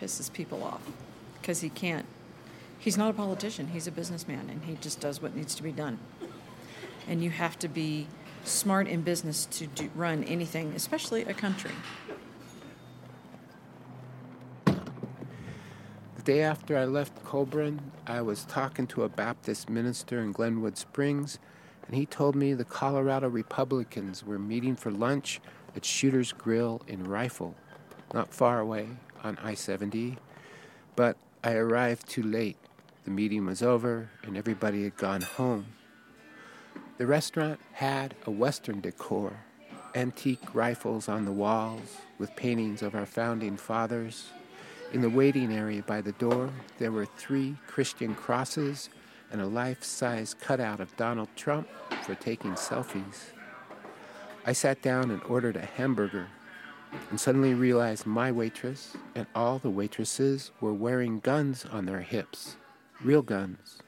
pisses 0.00 0.32
people 0.32 0.62
off 0.62 0.82
because 1.40 1.60
he 1.60 1.68
can't, 1.68 2.06
he's 2.78 2.98
not 2.98 3.10
a 3.10 3.12
politician, 3.12 3.68
he's 3.68 3.86
a 3.86 3.92
businessman, 3.92 4.50
and 4.50 4.64
he 4.64 4.74
just 4.80 5.00
does 5.00 5.22
what 5.22 5.36
needs 5.36 5.54
to 5.54 5.62
be 5.62 5.72
done. 5.72 5.98
And 7.08 7.22
you 7.22 7.30
have 7.30 7.58
to 7.60 7.68
be 7.68 8.08
smart 8.44 8.88
in 8.88 9.02
business 9.02 9.46
to 9.46 9.66
do, 9.66 9.90
run 9.94 10.24
anything, 10.24 10.72
especially 10.74 11.22
a 11.22 11.34
country. 11.34 11.70
The 14.64 14.72
day 16.24 16.42
after 16.42 16.76
I 16.76 16.84
left 16.84 17.24
Collbran, 17.24 17.78
I 18.06 18.22
was 18.22 18.44
talking 18.44 18.86
to 18.88 19.04
a 19.04 19.08
Baptist 19.08 19.70
minister 19.70 20.20
in 20.20 20.32
Glenwood 20.32 20.76
Springs, 20.76 21.38
and 21.86 21.94
he 21.94 22.06
told 22.06 22.34
me 22.34 22.52
the 22.54 22.64
Colorado 22.64 23.28
Republicans 23.28 24.24
were 24.24 24.38
meeting 24.38 24.74
for 24.74 24.90
lunch 24.90 25.40
at 25.76 25.84
Shooter's 25.84 26.32
Grill 26.32 26.82
in 26.88 27.04
Rifle 27.04 27.54
not 28.16 28.32
far 28.32 28.60
away 28.60 28.88
on 29.22 29.36
I 29.42 29.52
70, 29.52 30.16
but 30.96 31.18
I 31.44 31.52
arrived 31.52 32.08
too 32.08 32.22
late. 32.22 32.56
The 33.04 33.10
meeting 33.10 33.44
was 33.44 33.62
over 33.62 34.08
and 34.22 34.38
everybody 34.38 34.84
had 34.84 34.96
gone 34.96 35.20
home. 35.20 35.66
The 36.96 37.06
restaurant 37.06 37.60
had 37.74 38.14
a 38.24 38.30
Western 38.30 38.80
decor, 38.80 39.40
antique 39.94 40.54
rifles 40.54 41.10
on 41.10 41.26
the 41.26 41.30
walls 41.30 41.98
with 42.18 42.34
paintings 42.36 42.80
of 42.80 42.94
our 42.94 43.04
founding 43.04 43.58
fathers. 43.58 44.30
In 44.94 45.02
the 45.02 45.10
waiting 45.10 45.52
area 45.52 45.82
by 45.82 46.00
the 46.00 46.12
door, 46.12 46.48
there 46.78 46.92
were 46.92 47.04
three 47.04 47.58
Christian 47.66 48.14
crosses 48.14 48.88
and 49.30 49.42
a 49.42 49.46
life 49.46 49.84
size 49.84 50.32
cutout 50.32 50.80
of 50.80 50.96
Donald 50.96 51.28
Trump 51.36 51.68
for 52.02 52.14
taking 52.14 52.52
selfies. 52.52 53.32
I 54.46 54.54
sat 54.54 54.80
down 54.80 55.10
and 55.10 55.22
ordered 55.24 55.56
a 55.56 55.66
hamburger 55.66 56.28
and 57.10 57.20
suddenly 57.20 57.54
realized 57.54 58.06
my 58.06 58.32
waitress 58.32 58.96
and 59.14 59.26
all 59.34 59.58
the 59.58 59.70
waitresses 59.70 60.50
were 60.60 60.74
wearing 60.74 61.20
guns 61.20 61.64
on 61.64 61.86
their 61.86 62.00
hips, 62.00 62.56
real 63.02 63.22
guns. 63.22 63.78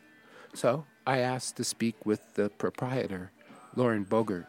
So 0.54 0.84
I 1.06 1.18
asked 1.18 1.56
to 1.56 1.64
speak 1.64 2.04
with 2.04 2.34
the 2.34 2.50
proprietor, 2.50 3.30
Lauren 3.76 4.04
Boebert, 4.04 4.46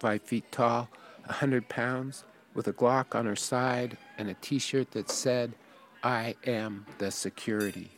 five 0.00 0.22
feet 0.22 0.50
tall, 0.50 0.88
a 1.28 1.32
hundred 1.34 1.68
pounds, 1.68 2.24
with 2.54 2.66
a 2.66 2.72
Glock 2.72 3.14
on 3.14 3.26
her 3.26 3.36
side 3.36 3.96
and 4.16 4.28
a 4.28 4.34
t 4.34 4.58
shirt 4.58 4.90
that 4.92 5.10
said, 5.10 5.54
I 6.02 6.34
am 6.46 6.86
the 6.98 7.10
security. 7.10 7.90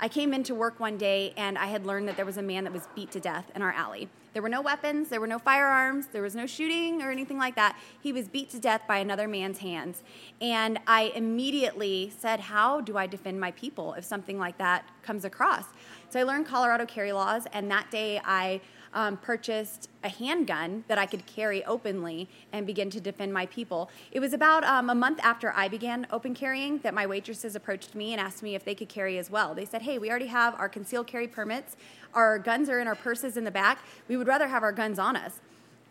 I 0.00 0.08
came 0.08 0.32
into 0.32 0.54
work 0.54 0.80
one 0.80 0.96
day 0.96 1.34
and 1.36 1.58
I 1.58 1.66
had 1.66 1.84
learned 1.84 2.08
that 2.08 2.16
there 2.16 2.24
was 2.24 2.38
a 2.38 2.42
man 2.42 2.64
that 2.64 2.72
was 2.72 2.88
beat 2.94 3.10
to 3.12 3.20
death 3.20 3.50
in 3.54 3.62
our 3.62 3.72
alley. 3.72 4.08
There 4.32 4.42
were 4.42 4.48
no 4.48 4.60
weapons, 4.60 5.08
there 5.08 5.20
were 5.20 5.26
no 5.26 5.38
firearms, 5.38 6.06
there 6.06 6.22
was 6.22 6.34
no 6.34 6.46
shooting 6.46 7.02
or 7.02 7.10
anything 7.10 7.38
like 7.38 7.56
that. 7.56 7.76
He 8.00 8.12
was 8.12 8.28
beat 8.28 8.50
to 8.50 8.60
death 8.60 8.82
by 8.86 8.98
another 8.98 9.26
man's 9.26 9.58
hands. 9.58 10.02
And 10.40 10.78
I 10.86 11.12
immediately 11.14 12.12
said, 12.16 12.40
How 12.40 12.80
do 12.80 12.96
I 12.96 13.06
defend 13.06 13.40
my 13.40 13.50
people 13.52 13.94
if 13.94 14.04
something 14.04 14.38
like 14.38 14.58
that 14.58 14.84
comes 15.02 15.24
across? 15.24 15.64
So 16.10 16.20
I 16.20 16.22
learned 16.22 16.46
Colorado 16.46 16.86
carry 16.86 17.12
laws, 17.12 17.46
and 17.52 17.70
that 17.70 17.90
day 17.90 18.20
I 18.24 18.60
um, 18.94 19.16
purchased 19.16 19.88
a 20.02 20.08
handgun 20.08 20.84
that 20.88 20.98
I 20.98 21.06
could 21.06 21.26
carry 21.26 21.64
openly 21.64 22.28
and 22.52 22.66
begin 22.66 22.90
to 22.90 23.00
defend 23.00 23.32
my 23.32 23.46
people. 23.46 23.90
It 24.12 24.20
was 24.20 24.32
about 24.32 24.64
um, 24.64 24.90
a 24.90 24.94
month 24.94 25.20
after 25.22 25.52
I 25.52 25.68
began 25.68 26.06
open 26.10 26.34
carrying 26.34 26.78
that 26.78 26.94
my 26.94 27.06
waitresses 27.06 27.54
approached 27.54 27.94
me 27.94 28.12
and 28.12 28.20
asked 28.20 28.42
me 28.42 28.54
if 28.54 28.64
they 28.64 28.74
could 28.74 28.88
carry 28.88 29.18
as 29.18 29.30
well. 29.30 29.54
They 29.54 29.64
said, 29.64 29.82
Hey, 29.82 29.98
we 29.98 30.10
already 30.10 30.26
have 30.26 30.54
our 30.58 30.68
concealed 30.68 31.06
carry 31.06 31.28
permits, 31.28 31.76
our 32.14 32.38
guns 32.38 32.68
are 32.68 32.80
in 32.80 32.88
our 32.88 32.94
purses 32.94 33.36
in 33.36 33.44
the 33.44 33.50
back. 33.50 33.78
We 34.08 34.16
would 34.16 34.26
rather 34.26 34.48
have 34.48 34.62
our 34.62 34.72
guns 34.72 34.98
on 34.98 35.16
us. 35.16 35.40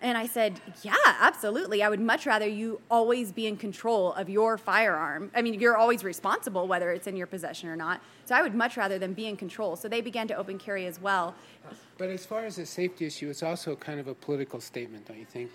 And 0.02 0.18
I 0.18 0.28
said, 0.28 0.62
Yeah, 0.82 0.96
absolutely. 1.06 1.84
I 1.84 1.90
would 1.90 2.00
much 2.00 2.26
rather 2.26 2.48
you 2.48 2.82
always 2.90 3.32
be 3.32 3.48
in 3.48 3.58
control 3.58 4.14
of 4.14 4.30
your 4.30 4.58
firearm. 4.58 5.30
I 5.36 5.42
mean, 5.42 5.60
you're 5.60 5.78
always 5.78 6.04
responsible 6.04 6.68
whether 6.68 6.92
it's 6.92 7.08
in 7.08 7.16
your 7.16 7.28
possession 7.28 7.70
or 7.70 7.76
not. 7.76 8.02
So 8.26 8.36
I 8.36 8.42
would 8.42 8.56
much 8.56 8.78
rather 8.78 8.98
than 8.98 9.14
be 9.14 9.28
in 9.28 9.36
control. 9.36 9.76
So 9.76 9.88
they 9.88 10.02
began 10.02 10.28
to 10.30 10.36
open 10.36 10.58
carry 10.58 10.86
as 10.86 11.02
well. 11.02 11.36
But 11.98 12.10
as 12.10 12.26
far 12.26 12.46
as 12.46 12.58
a 12.60 12.66
safety 12.66 13.06
issue, 13.06 13.30
it's 13.30 13.44
also 13.44 13.76
kind 13.76 14.00
of 14.00 14.08
a 14.08 14.14
political 14.14 14.62
statement, 14.62 15.08
don't 15.08 15.20
you 15.20 15.26
think? 15.26 15.52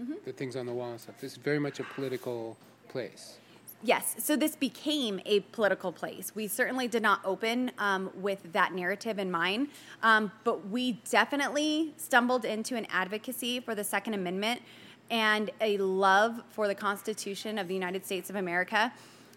Mm-hmm. 0.00 0.14
The 0.24 0.32
things 0.32 0.56
on 0.56 0.66
the 0.66 0.72
wall 0.72 0.90
and 0.90 1.00
stuff. 1.00 1.20
This 1.20 1.32
is 1.32 1.38
very 1.38 1.58
much 1.58 1.80
a 1.80 1.84
political 1.84 2.56
place. 2.88 3.38
Yes, 3.82 4.16
so 4.18 4.36
this 4.36 4.56
became 4.56 5.22
a 5.24 5.40
political 5.40 5.90
place. 5.90 6.34
We 6.34 6.48
certainly 6.48 6.86
did 6.86 7.02
not 7.02 7.20
open 7.24 7.70
um, 7.78 8.10
with 8.14 8.52
that 8.52 8.74
narrative 8.74 9.18
in 9.18 9.30
mind, 9.30 9.68
um, 10.02 10.30
but 10.44 10.68
we 10.68 11.00
definitely 11.10 11.94
stumbled 11.96 12.44
into 12.44 12.76
an 12.76 12.86
advocacy 12.90 13.58
for 13.58 13.74
the 13.74 13.84
Second 13.84 14.12
Amendment 14.12 14.60
and 15.10 15.50
a 15.62 15.78
love 15.78 16.42
for 16.50 16.68
the 16.68 16.74
Constitution 16.74 17.56
of 17.56 17.68
the 17.68 17.74
United 17.74 18.04
States 18.04 18.28
of 18.28 18.36
America. 18.36 18.92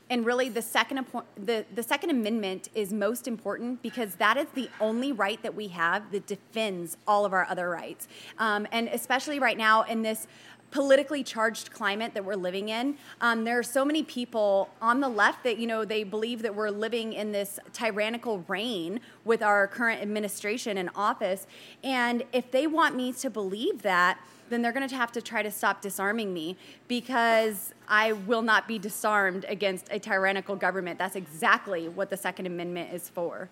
And 0.10 0.26
really, 0.26 0.50
the 0.50 0.62
second, 0.62 1.06
the, 1.38 1.66
the 1.74 1.82
Second 1.82 2.10
Amendment 2.10 2.68
is 2.76 2.92
most 2.92 3.28
important 3.28 3.82
because 3.82 4.16
that 4.16 4.36
is 4.36 4.48
the 4.54 4.70
only 4.82 5.14
right 5.14 5.42
that 5.42 5.56
we 5.56 5.70
have 5.70 6.12
that 6.12 6.28
defends 6.28 6.98
all 7.08 7.26
of 7.26 7.32
our 7.32 7.48
other 7.50 7.70
rights. 7.70 8.10
Um, 8.38 8.68
and 8.74 8.90
especially 8.90 9.40
right 9.40 9.58
now 9.58 9.84
in 9.84 10.02
this 10.02 10.28
politically 10.74 11.24
charged 11.24 11.72
climate 11.72 12.16
that 12.16 12.26
we're 12.26 12.34
living 12.34 12.70
in. 12.70 12.98
Um, 13.22 13.44
there 13.44 13.60
are 13.60 13.64
so 13.64 13.86
many 13.86 14.02
people 14.02 14.70
on 14.82 15.02
the 15.02 15.08
left 15.08 15.44
that 15.44 15.60
you 15.60 15.68
know 15.68 15.86
they 15.86 16.04
believe 16.04 16.42
that 16.42 16.56
we're 16.56 16.72
living 16.72 17.14
in 17.14 17.32
this 17.32 17.60
tyrannical 17.74 18.44
reign 18.48 19.00
with 19.24 19.44
our 19.44 19.68
current 19.68 20.02
administration 20.02 20.80
in 20.80 20.90
office, 20.96 21.46
and 21.84 22.24
if 22.34 22.50
they 22.50 22.66
want 22.66 22.96
me 22.96 23.14
to 23.14 23.30
believe 23.30 23.84
that. 23.84 24.20
Then 24.50 24.62
they're 24.62 24.74
going 24.74 24.88
to 24.88 24.96
have 24.96 25.12
to 25.14 25.22
try 25.22 25.42
to 25.42 25.50
stop 25.50 25.82
disarming 25.82 26.32
me 26.32 26.58
because 26.88 27.74
I 27.88 28.12
will 28.12 28.42
not 28.44 28.68
be 28.68 28.78
disarmed 28.78 29.46
against 29.48 29.88
a 29.90 29.98
tyrannical 29.98 30.56
government. 30.56 31.00
That's 31.00 31.16
exactly 31.16 31.88
what 31.88 32.12
the 32.12 32.18
Second 32.18 32.46
Amendment 32.46 32.94
is 32.94 33.10
for. 33.10 33.50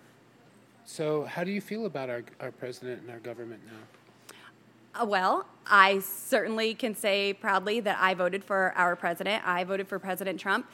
So, 0.85 1.23
how 1.23 1.43
do 1.43 1.49
you 1.49 1.61
feel 1.61 1.85
about 1.85 2.09
our, 2.09 2.23
our 2.39 2.51
president 2.51 3.01
and 3.01 3.09
our 3.09 3.19
government 3.19 3.61
now? 3.65 5.01
Uh, 5.01 5.05
well, 5.05 5.47
I 5.67 5.99
certainly 5.99 6.73
can 6.73 6.95
say 6.95 7.33
proudly 7.33 7.79
that 7.81 7.97
I 7.99 8.13
voted 8.13 8.43
for 8.43 8.73
our 8.75 8.95
president. 8.95 9.47
I 9.47 9.63
voted 9.63 9.87
for 9.87 9.99
President 9.99 10.39
Trump. 10.39 10.67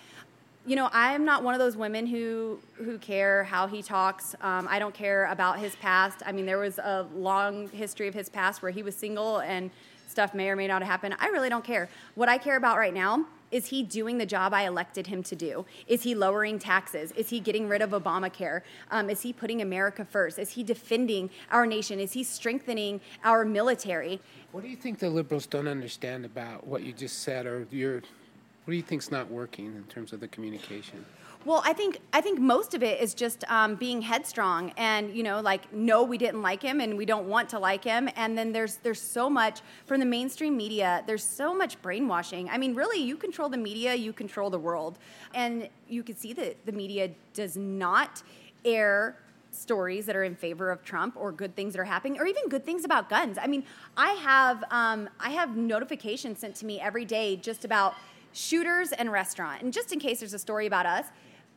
You 0.65 0.75
know, 0.75 0.89
I'm 0.91 1.23
not 1.23 1.43
one 1.43 1.53
of 1.53 1.59
those 1.59 1.77
women 1.77 2.05
who 2.05 2.59
who 2.75 2.97
care 2.97 3.45
how 3.45 3.67
he 3.67 3.81
talks. 3.81 4.35
Um, 4.41 4.67
I 4.69 4.79
don't 4.79 4.93
care 4.93 5.25
about 5.27 5.59
his 5.59 5.75
past. 5.77 6.21
I 6.25 6.31
mean, 6.31 6.45
there 6.45 6.57
was 6.57 6.77
a 6.77 7.07
long 7.15 7.69
history 7.69 8.07
of 8.07 8.13
his 8.13 8.27
past 8.27 8.61
where 8.61 8.71
he 8.71 8.83
was 8.83 8.95
single 8.95 9.37
and 9.39 9.71
stuff 10.07 10.33
may 10.33 10.49
or 10.49 10.55
may 10.55 10.67
not 10.67 10.81
have 10.81 10.89
happened. 10.89 11.15
I 11.19 11.27
really 11.27 11.49
don't 11.49 11.63
care. 11.63 11.89
What 12.15 12.27
I 12.27 12.37
care 12.37 12.57
about 12.57 12.77
right 12.77 12.93
now 12.93 13.25
is 13.51 13.67
he 13.67 13.83
doing 13.83 14.17
the 14.17 14.25
job 14.25 14.53
I 14.53 14.65
elected 14.65 15.07
him 15.07 15.23
to 15.23 15.35
do? 15.35 15.65
Is 15.87 16.03
he 16.03 16.15
lowering 16.15 16.59
taxes? 16.59 17.11
Is 17.13 17.29
he 17.29 17.39
getting 17.39 17.67
rid 17.67 17.81
of 17.81 17.91
Obamacare? 17.91 18.61
Um, 18.91 19.09
is 19.09 19.21
he 19.21 19.31
putting 19.33 19.61
America 19.61 20.05
first? 20.05 20.39
Is 20.39 20.51
he 20.51 20.63
defending 20.63 21.29
our 21.51 21.65
nation? 21.65 21.99
Is 21.99 22.13
he 22.13 22.23
strengthening 22.23 22.99
our 23.23 23.45
military? 23.45 24.19
What 24.51 24.63
do 24.63 24.69
you 24.69 24.75
think 24.75 24.99
the 24.99 25.09
liberals 25.09 25.45
don't 25.45 25.67
understand 25.67 26.25
about 26.25 26.65
what 26.65 26.83
you 26.83 26.93
just 26.93 27.19
said, 27.19 27.45
or 27.45 27.67
your, 27.71 27.95
what 27.95 28.71
do 28.71 28.75
you 28.75 28.83
think's 28.83 29.11
not 29.11 29.29
working 29.29 29.67
in 29.67 29.83
terms 29.83 30.13
of 30.13 30.19
the 30.19 30.27
communication? 30.27 31.05
Well, 31.47 31.61
I 31.63 31.71
think 31.71 32.01
I 32.11 32.19
think 32.19 32.41
most 32.41 32.73
of 32.73 32.83
it 32.83 32.99
is 32.99 33.13
just 33.13 33.49
um, 33.49 33.75
being 33.75 34.01
headstrong, 34.01 34.73
and 34.75 35.15
you 35.15 35.23
know, 35.23 35.39
like 35.39 35.71
no, 35.71 36.03
we 36.03 36.17
didn't 36.17 36.41
like 36.41 36.61
him, 36.61 36.81
and 36.81 36.97
we 36.97 37.05
don't 37.05 37.29
want 37.29 37.47
to 37.51 37.59
like 37.59 37.85
him. 37.85 38.09
And 38.17 38.37
then 38.37 38.51
there's 38.51 38.75
there's 38.83 38.99
so 38.99 39.29
much 39.29 39.61
from 39.85 40.01
the 40.01 40.05
mainstream 40.05 40.57
media. 40.57 41.05
There's 41.07 41.23
so 41.23 41.55
much 41.55 41.81
brainwashing. 41.81 42.49
I 42.49 42.57
mean, 42.57 42.75
really, 42.75 43.01
you 43.01 43.15
control 43.15 43.47
the 43.47 43.57
media, 43.57 43.95
you 43.95 44.11
control 44.11 44.49
the 44.49 44.59
world, 44.59 44.99
and 45.33 45.69
you 45.87 46.03
can 46.03 46.17
see 46.17 46.33
that 46.33 46.65
the 46.65 46.73
media 46.73 47.11
does 47.33 47.55
not 47.55 48.23
air 48.65 49.15
stories 49.51 50.05
that 50.07 50.17
are 50.17 50.25
in 50.25 50.35
favor 50.35 50.69
of 50.69 50.83
Trump 50.83 51.15
or 51.15 51.31
good 51.31 51.55
things 51.55 51.71
that 51.75 51.79
are 51.79 51.85
happening 51.85 52.19
or 52.19 52.25
even 52.25 52.49
good 52.49 52.65
things 52.65 52.83
about 52.83 53.09
guns. 53.09 53.37
I 53.41 53.47
mean, 53.47 53.63
I 53.95 54.09
have 54.15 54.65
um, 54.69 55.07
I 55.17 55.29
have 55.29 55.55
notifications 55.55 56.39
sent 56.39 56.55
to 56.55 56.65
me 56.65 56.81
every 56.81 57.05
day 57.05 57.37
just 57.37 57.63
about 57.63 57.95
shooters 58.33 58.91
and 58.91 59.11
restaurant. 59.11 59.61
And 59.61 59.71
just 59.71 59.93
in 59.93 59.99
case 59.99 60.19
there's 60.19 60.33
a 60.33 60.39
story 60.39 60.67
about 60.67 60.85
us, 60.85 61.05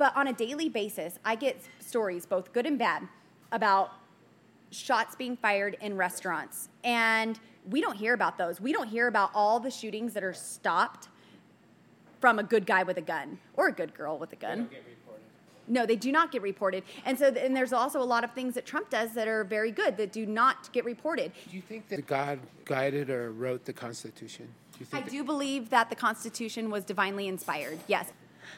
but 0.01 0.17
on 0.17 0.29
a 0.29 0.33
daily 0.33 0.71
basis, 0.71 1.19
I 1.27 1.35
get 1.35 1.61
stories, 1.79 2.25
both 2.25 2.55
good 2.55 2.65
and 2.65 2.79
bad, 2.79 3.07
about 3.53 3.93
shots 4.71 5.15
being 5.15 5.37
fired 5.37 5.77
in 5.83 5.95
restaurants. 5.95 6.71
And 6.83 7.39
we 7.69 7.83
don't 7.83 7.97
hear 7.97 8.15
about 8.15 8.39
those. 8.39 8.63
We 8.63 8.73
don't 8.73 8.89
hear 8.89 9.09
about 9.09 9.31
all 9.35 9.61
the 9.61 9.71
shootings 9.71 10.15
that 10.15 10.25
are 10.25 10.33
stopped 10.33 11.09
from 12.19 12.39
a 12.39 12.43
good 12.43 12.65
guy 12.65 12.83
with 12.83 12.97
a 12.97 13.03
gun 13.03 13.39
or 13.59 13.69
a 13.69 13.73
good 13.73 13.93
girl 13.93 14.17
with 14.17 14.33
a 14.33 14.37
gun. 14.37 14.71
No, 15.69 15.85
they 15.85 15.97
do 15.97 16.11
not 16.11 16.33
get 16.33 16.41
reported. 16.41 16.83
And 17.05 17.19
so, 17.19 17.27
and 17.27 17.55
there's 17.55 17.75
also 17.75 18.01
a 18.01 18.03
lot 18.03 18.25
of 18.25 18.33
things 18.33 18.55
that 18.55 18.65
Trump 18.65 18.89
does 18.89 19.13
that 19.13 19.29
are 19.29 19.45
very 19.45 19.71
good 19.71 19.99
that 19.99 20.13
do 20.13 20.25
not 20.25 20.73
get 20.73 20.87
reported. 20.87 21.31
Do 21.51 21.55
you 21.55 21.63
think 21.63 21.89
that 21.89 22.07
God 22.07 22.39
guided 22.65 23.11
or 23.11 23.33
wrote 23.33 23.67
the 23.67 23.75
Constitution? 23.75 24.49
Do 24.79 24.87
I 24.95 25.03
do 25.03 25.23
believe 25.23 25.69
that 25.69 25.91
the 25.91 25.97
Constitution 25.97 26.71
was 26.71 26.85
divinely 26.85 27.29
inspired. 27.29 27.79
Yes. 27.87 28.15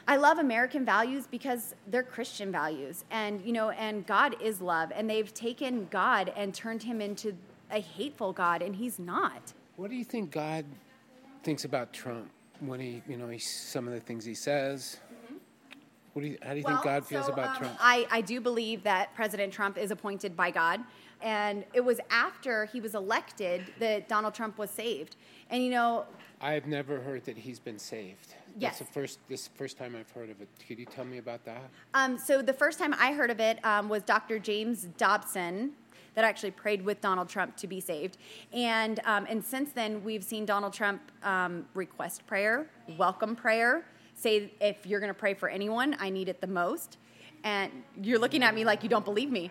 I 0.07 0.17
love 0.17 0.39
American 0.39 0.85
values 0.85 1.27
because 1.29 1.75
they're 1.87 2.03
Christian 2.03 2.51
values. 2.51 3.05
And, 3.11 3.43
you 3.45 3.53
know, 3.53 3.69
and 3.71 4.05
God 4.05 4.35
is 4.41 4.61
love. 4.61 4.91
And 4.93 5.09
they've 5.09 5.33
taken 5.33 5.87
God 5.89 6.31
and 6.35 6.53
turned 6.53 6.83
him 6.83 7.01
into 7.01 7.35
a 7.71 7.79
hateful 7.79 8.33
God, 8.33 8.61
and 8.61 8.75
he's 8.75 8.99
not. 8.99 9.53
What 9.75 9.89
do 9.89 9.95
you 9.95 10.03
think 10.03 10.31
God 10.31 10.65
thinks 11.43 11.65
about 11.65 11.91
Trump 11.91 12.29
when 12.59 12.79
he, 12.79 13.01
you 13.07 13.17
know, 13.17 13.27
he, 13.29 13.39
some 13.39 13.87
of 13.87 13.93
the 13.93 13.99
things 13.99 14.23
he 14.23 14.35
says? 14.35 14.99
Mm-hmm. 15.11 15.35
What 16.13 16.21
do 16.21 16.27
you, 16.27 16.37
how 16.43 16.51
do 16.51 16.57
you 16.57 16.63
well, 16.63 16.75
think 16.75 16.85
God 16.85 17.05
feels 17.05 17.25
so, 17.25 17.33
about 17.33 17.49
um, 17.49 17.55
Trump? 17.57 17.77
I, 17.79 18.05
I 18.11 18.21
do 18.21 18.39
believe 18.39 18.83
that 18.83 19.13
President 19.15 19.51
Trump 19.51 19.77
is 19.77 19.89
appointed 19.89 20.37
by 20.37 20.51
God. 20.51 20.81
And 21.21 21.63
it 21.73 21.79
was 21.79 21.99
after 22.11 22.65
he 22.65 22.81
was 22.81 22.95
elected 22.95 23.63
that 23.79 24.09
Donald 24.09 24.33
Trump 24.33 24.57
was 24.57 24.69
saved. 24.69 25.15
And, 25.49 25.63
you 25.63 25.71
know, 25.71 26.05
I've 26.43 26.67
never 26.67 26.99
heard 26.99 27.23
that 27.23 27.37
he's 27.37 27.57
been 27.57 27.79
saved. 27.79 28.35
Yes. 28.59 28.77
That's 28.77 28.79
the 28.79 28.93
first, 28.93 29.19
this 29.29 29.47
first 29.55 29.77
time 29.77 29.95
I've 29.97 30.11
heard 30.11 30.29
of 30.29 30.41
it. 30.41 30.49
Could 30.67 30.77
you 30.77 30.85
tell 30.85 31.05
me 31.05 31.17
about 31.17 31.45
that? 31.45 31.69
Um, 31.93 32.17
so 32.17 32.41
the 32.41 32.51
first 32.51 32.77
time 32.77 32.93
I 32.99 33.13
heard 33.13 33.31
of 33.31 33.39
it 33.39 33.63
um, 33.63 33.87
was 33.87 34.03
Dr. 34.03 34.39
James 34.39 34.89
Dobson 34.97 35.71
that 36.15 36.25
actually 36.25 36.51
prayed 36.51 36.83
with 36.83 36.99
Donald 36.99 37.29
Trump 37.29 37.55
to 37.55 37.65
be 37.65 37.79
saved. 37.79 38.17
And, 38.51 38.99
um, 39.05 39.25
and 39.29 39.43
since 39.43 39.71
then, 39.71 40.03
we've 40.03 40.23
seen 40.23 40.45
Donald 40.45 40.73
Trump 40.73 41.01
um, 41.23 41.65
request 41.73 42.27
prayer, 42.27 42.67
welcome 42.97 43.37
prayer, 43.37 43.85
say, 44.13 44.51
if 44.59 44.85
you're 44.85 44.99
going 44.99 45.13
to 45.13 45.19
pray 45.19 45.33
for 45.33 45.47
anyone, 45.47 45.95
I 45.97 46.09
need 46.09 46.27
it 46.27 46.41
the 46.41 46.47
most. 46.47 46.97
And 47.45 47.71
you're 48.01 48.19
looking 48.19 48.43
at 48.43 48.53
me 48.53 48.65
like 48.65 48.83
you 48.83 48.89
don't 48.89 49.05
believe 49.05 49.31
me. 49.31 49.49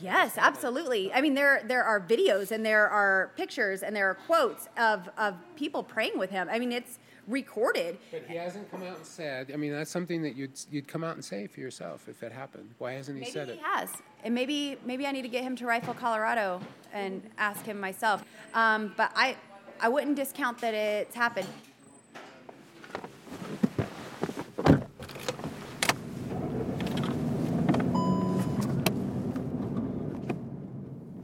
Yes, 0.00 0.36
absolutely. 0.36 1.12
I 1.12 1.20
mean, 1.20 1.34
there 1.34 1.62
there 1.64 1.84
are 1.84 2.00
videos 2.00 2.50
and 2.50 2.64
there 2.64 2.88
are 2.88 3.32
pictures 3.36 3.82
and 3.82 3.96
there 3.96 4.10
are 4.10 4.14
quotes 4.14 4.68
of, 4.76 5.08
of 5.16 5.34
people 5.56 5.82
praying 5.82 6.18
with 6.18 6.30
him. 6.30 6.48
I 6.50 6.58
mean, 6.58 6.72
it's 6.72 6.98
recorded. 7.26 7.98
But 8.10 8.24
he 8.28 8.36
hasn't 8.36 8.70
come 8.70 8.82
out 8.82 8.96
and 8.98 9.06
said. 9.06 9.50
I 9.52 9.56
mean, 9.56 9.72
that's 9.72 9.90
something 9.90 10.22
that 10.22 10.36
you'd 10.36 10.58
you'd 10.70 10.88
come 10.88 11.02
out 11.02 11.14
and 11.14 11.24
say 11.24 11.46
for 11.46 11.60
yourself 11.60 12.08
if 12.08 12.22
it 12.22 12.32
happened. 12.32 12.70
Why 12.78 12.92
hasn't 12.92 13.16
he 13.16 13.22
maybe 13.22 13.32
said 13.32 13.48
he 13.48 13.54
it? 13.54 13.58
He 13.58 13.64
has, 13.64 13.90
and 14.22 14.34
maybe 14.34 14.78
maybe 14.84 15.06
I 15.06 15.12
need 15.12 15.22
to 15.22 15.28
get 15.28 15.42
him 15.42 15.56
to 15.56 15.66
Rifle, 15.66 15.94
Colorado, 15.94 16.60
and 16.92 17.22
ask 17.38 17.64
him 17.64 17.80
myself. 17.80 18.24
Um, 18.54 18.92
but 18.96 19.12
I 19.16 19.36
I 19.80 19.88
wouldn't 19.88 20.16
discount 20.16 20.58
that 20.60 20.74
it's 20.74 21.14
happened. 21.14 21.48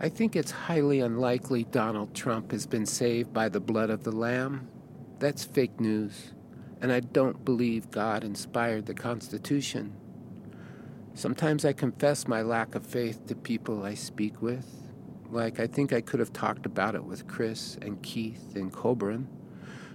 I 0.05 0.09
think 0.09 0.35
it's 0.35 0.51
highly 0.51 0.99
unlikely 0.99 1.63
Donald 1.63 2.13
Trump 2.13 2.51
has 2.51 2.67
been 2.67 2.87
saved 2.87 3.33
by 3.33 3.49
the 3.49 3.61
blood 3.61 3.89
of 3.89 4.03
the 4.03 4.11
Lamb. 4.11 4.67
That's 5.21 5.45
fake 5.45 5.79
news, 5.79 6.33
and 6.81 6.91
I 6.91 6.99
don't 6.99 7.45
believe 7.45 7.93
God 7.93 8.25
inspired 8.25 8.87
the 8.87 8.95
Constitution. 8.95 9.95
Sometimes 11.15 11.65
I 11.65 11.73
confess 11.73 12.27
my 12.27 12.43
lack 12.43 12.75
of 12.75 12.85
faith 12.85 13.29
to 13.29 13.37
people 13.37 13.85
I 13.85 13.95
speak 13.95 14.43
with. 14.43 14.67
Like, 15.31 15.61
I 15.61 15.69
think 15.69 15.93
I 15.93 16.01
could 16.01 16.19
have 16.19 16.33
talked 16.33 16.67
about 16.67 16.97
it 16.97 17.05
with 17.05 17.29
Chris 17.29 17.79
and 17.81 18.03
Keith 18.03 18.57
and 18.57 18.73
Collbran. 18.73 19.27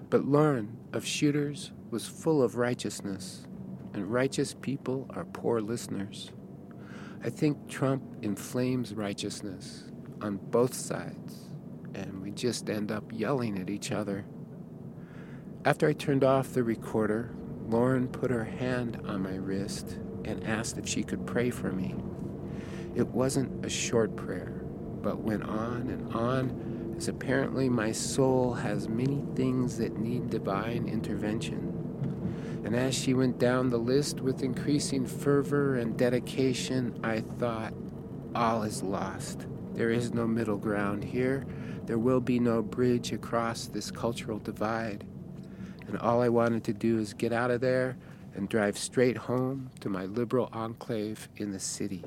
But 0.09 0.23
Lauren 0.23 0.77
of 0.93 1.05
Shooters 1.05 1.73
was 1.91 2.07
full 2.07 2.41
of 2.41 2.55
righteousness, 2.55 3.45
and 3.93 4.09
righteous 4.09 4.53
people 4.53 5.05
are 5.09 5.25
poor 5.25 5.59
listeners. 5.59 6.31
I 7.25 7.29
think 7.29 7.67
Trump 7.67 8.03
inflames 8.21 8.93
righteousness 8.93 9.83
on 10.21 10.37
both 10.37 10.73
sides. 10.73 11.45
and 11.95 12.21
we 12.21 12.31
just 12.31 12.69
end 12.69 12.91
up 12.91 13.05
yelling 13.11 13.57
at 13.59 13.69
each 13.69 13.91
other. 13.91 14.25
After 15.65 15.87
I 15.87 15.93
turned 15.93 16.23
off 16.23 16.53
the 16.53 16.63
recorder, 16.63 17.35
Lauren 17.67 18.07
put 18.07 18.31
her 18.31 18.45
hand 18.45 19.01
on 19.05 19.21
my 19.23 19.35
wrist 19.35 19.97
and 20.25 20.43
asked 20.45 20.77
if 20.77 20.87
she 20.87 21.03
could 21.03 21.25
pray 21.25 21.49
for 21.49 21.71
me. 21.71 21.95
It 22.95 23.07
wasn't 23.09 23.65
a 23.65 23.69
short 23.69 24.15
prayer, 24.15 24.63
but 25.01 25.19
went 25.19 25.43
on 25.43 25.89
and 25.89 26.13
on, 26.13 26.95
as 26.97 27.07
apparently 27.07 27.69
my 27.69 27.91
soul 27.91 28.53
has 28.53 28.89
many 28.89 29.23
things 29.35 29.77
that 29.77 29.97
need 29.97 30.29
divine 30.29 30.87
intervention. 30.87 31.85
And 32.65 32.75
as 32.75 32.95
she 32.95 33.13
went 33.13 33.39
down 33.39 33.69
the 33.69 33.77
list 33.77 34.21
with 34.21 34.43
increasing 34.43 35.05
fervor 35.05 35.75
and 35.77 35.97
dedication, 35.97 36.99
I 37.03 37.21
thought, 37.21 37.73
all 38.35 38.63
is 38.63 38.83
lost. 38.83 39.47
There 39.77 39.91
is 39.91 40.11
no 40.11 40.25
middle 40.25 40.57
ground 40.57 41.03
here. 41.03 41.45
There 41.85 41.99
will 41.99 42.19
be 42.19 42.39
no 42.39 42.63
bridge 42.63 43.11
across 43.11 43.67
this 43.67 43.91
cultural 43.91 44.39
divide. 44.39 45.05
And 45.87 45.99
all 45.99 46.19
I 46.19 46.29
wanted 46.29 46.63
to 46.63 46.73
do 46.73 46.97
is 46.97 47.13
get 47.13 47.31
out 47.31 47.51
of 47.51 47.61
there 47.61 47.95
and 48.33 48.49
drive 48.49 48.75
straight 48.75 49.17
home 49.17 49.69
to 49.81 49.87
my 49.87 50.05
liberal 50.05 50.49
enclave 50.51 51.29
in 51.37 51.51
the 51.51 51.59
city. 51.59 52.03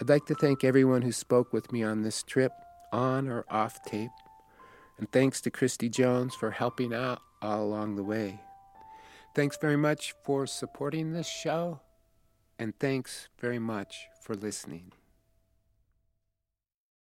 I'd 0.00 0.08
like 0.08 0.26
to 0.26 0.34
thank 0.34 0.64
everyone 0.64 1.02
who 1.02 1.12
spoke 1.12 1.52
with 1.52 1.70
me 1.70 1.84
on 1.84 2.02
this 2.02 2.24
trip, 2.24 2.50
on 2.92 3.28
or 3.28 3.44
off 3.48 3.84
tape, 3.84 4.10
and 4.98 5.08
thanks 5.12 5.40
to 5.42 5.50
Christy 5.52 5.88
Jones 5.88 6.34
for 6.34 6.50
helping 6.50 6.92
out 6.92 7.20
all 7.40 7.62
along 7.62 7.94
the 7.94 8.02
way. 8.02 8.40
Thanks 9.34 9.56
very 9.56 9.78
much 9.78 10.14
for 10.22 10.46
supporting 10.46 11.12
this 11.12 11.26
show, 11.26 11.80
and 12.58 12.78
thanks 12.78 13.28
very 13.38 13.58
much 13.58 14.08
for 14.20 14.34
listening. 14.34 14.92